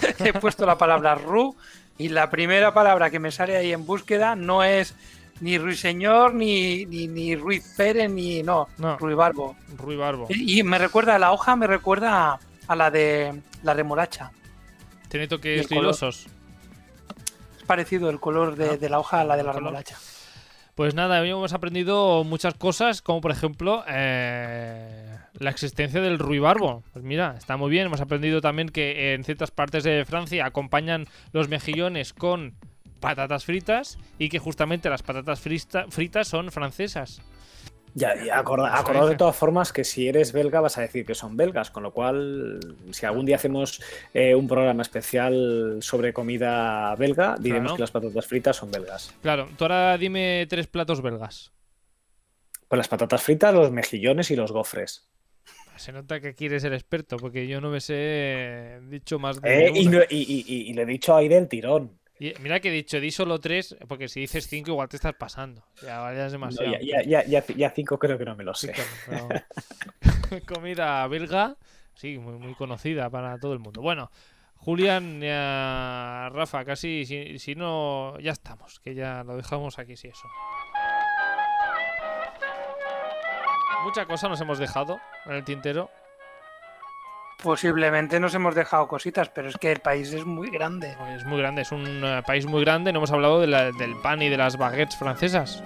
[0.18, 1.54] He puesto la palabra ru
[1.98, 4.94] y la primera palabra que me sale ahí en búsqueda no es
[5.40, 8.42] ni ruiseñor, ni, ni, ni Ruiz Pérez, ni.
[8.42, 8.96] No, No.
[8.98, 9.56] ruibarbo.
[9.76, 10.26] ruibarbo.
[10.28, 14.30] Y, y me recuerda, la hoja me recuerda a, a la de la remolacha.
[15.08, 16.26] Tiene toques lilosos.
[17.58, 19.64] Es parecido el color de, de la hoja a la de la color.
[19.64, 19.96] remolacha.
[20.74, 26.82] Pues nada, hoy hemos aprendido muchas cosas, como por ejemplo eh, la existencia del ruibarbo.
[26.92, 27.86] Pues mira, está muy bien.
[27.86, 32.54] Hemos aprendido también que en ciertas partes de Francia acompañan los mejillones con
[33.00, 37.20] patatas fritas y que justamente las patatas frista- fritas son francesas.
[37.94, 41.14] Ya, ya acorda- acordado de todas formas que si eres belga vas a decir que
[41.14, 42.58] son belgas, con lo cual
[42.90, 43.82] si algún día hacemos
[44.14, 47.76] eh, un programa especial sobre comida belga, diremos Claro.
[47.76, 49.12] que las patatas fritas son belgas.
[49.20, 51.52] Claro, tú ahora dime tres platos belgas.
[52.68, 55.10] Pues las patatas fritas, los mejillones y los gofres.
[55.82, 59.66] Se nota que aquí eres el experto, porque yo no me sé dicho más de
[59.66, 61.98] Eh, y, no- y- y- y- he dicho ahí del tirón.
[62.40, 65.64] Mira que he dicho, di solo tres, porque si dices cinco igual te estás pasando.
[65.82, 66.72] Ya, ya es No, demasiado.
[66.74, 68.72] ya, ya, ya, ya, ya cinco creo que no me lo sé.
[69.06, 69.28] Pero-
[70.46, 71.56] Comida belga,
[71.94, 73.82] sí, muy, muy conocida para todo el mundo.
[73.82, 74.08] Bueno,
[74.54, 80.06] Julián, eh, Rafa, casi, si, si no, ya estamos, que ya lo dejamos aquí, si
[80.06, 80.28] eso.
[83.84, 85.90] Mucha cosa nos hemos dejado en el tintero.
[87.42, 90.96] Posiblemente nos hemos dejado cositas, pero es que el país es muy grande.
[91.16, 92.92] Es muy grande, es un eh, país muy grande.
[92.92, 95.62] No hemos hablado de la- del pan y de las baguettes francesas.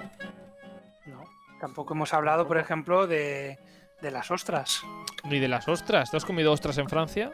[1.59, 3.57] Tampoco hemos hablado, por ejemplo, de,
[4.01, 4.81] de las ostras.
[5.23, 6.09] Ni de las ostras.
[6.11, 7.31] ¿Tú has comido ostras en Francia?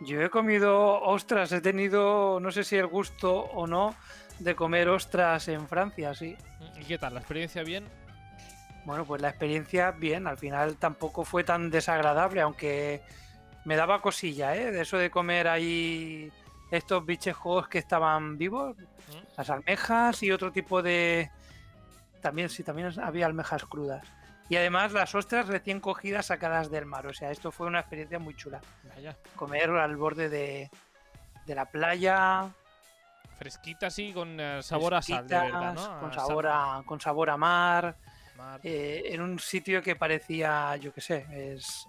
[0.00, 3.94] Yo he comido ostras, he tenido, no sé si el gusto o no,
[4.38, 6.36] de comer ostras en Francia, sí.
[6.80, 7.14] ¿Y qué tal?
[7.14, 7.84] ¿La experiencia bien?
[8.84, 13.02] Bueno, pues la experiencia bien, al final tampoco fue tan desagradable, aunque
[13.64, 14.70] me daba cosilla, ¿eh?
[14.70, 16.32] De eso de comer ahí
[16.70, 18.76] estos bichejos que estaban vivos,
[19.36, 21.30] las almejas y otro tipo de...
[22.20, 24.06] También, sí, también había almejas crudas.
[24.48, 28.18] Y además las ostras recién cogidas sacadas del mar, o sea, esto fue una experiencia
[28.18, 28.60] muy chula.
[28.94, 29.16] Vaya.
[29.36, 30.70] Comer al borde de,
[31.46, 32.50] de la playa,
[33.40, 35.98] Fresquita así, con eh, sabor a sal, de verdad.
[35.98, 37.96] Con sabor a, con sabor a Mar.
[38.62, 41.86] Eh, en un sitio que parecía, yo qué sé, es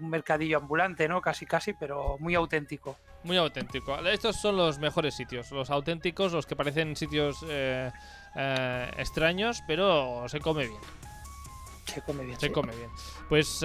[0.00, 1.20] un mercadillo ambulante, ¿no?
[1.20, 2.96] Casi, casi, pero muy auténtico.
[3.24, 3.96] Muy auténtico.
[4.06, 7.90] Estos son los mejores sitios, los auténticos, los que parecen sitios eh,
[8.34, 10.80] eh, extraños, pero se come bien.
[11.86, 12.40] Se come bien.
[12.40, 12.52] Se sí.
[12.52, 12.90] come bien.
[13.28, 13.62] Pues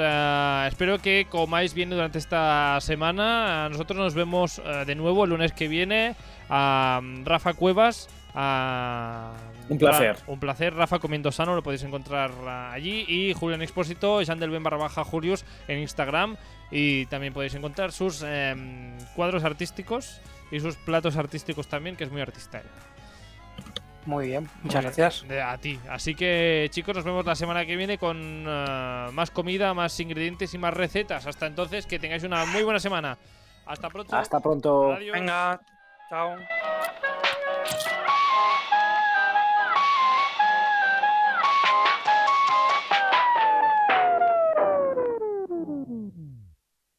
[0.68, 3.70] espero que comáis bien durante esta semana.
[3.70, 6.16] Nosotros nos vemos de nuevo el lunes que viene.
[6.50, 8.10] A Rafa Cuevas.
[8.40, 9.34] A-
[9.68, 10.16] Un placer.
[10.28, 10.76] Un placer.
[10.76, 13.04] Rafa Comiendo Sano lo podéis encontrar ah, allí.
[13.08, 16.38] Y Julián Expósito, Jandelben barra baja Julius en Instagram.
[16.70, 22.12] Y también podéis encontrar sus em, cuadros artísticos y sus platos artísticos también, que es
[22.12, 22.62] muy artista.
[24.06, 25.26] Muy bien, muchas gracias.
[25.44, 25.80] a ti.
[25.90, 30.54] Así que, chicos, nos vemos la semana que viene con eh, más comida, más ingredientes
[30.54, 31.26] y más recetas.
[31.26, 33.18] Hasta entonces, que tengáis una muy buena semana.
[33.66, 34.16] Hasta pronto.
[34.16, 34.94] Hasta pronto.
[34.94, 35.14] Adiós.
[35.14, 35.60] Venga,
[36.10, 36.38] chao.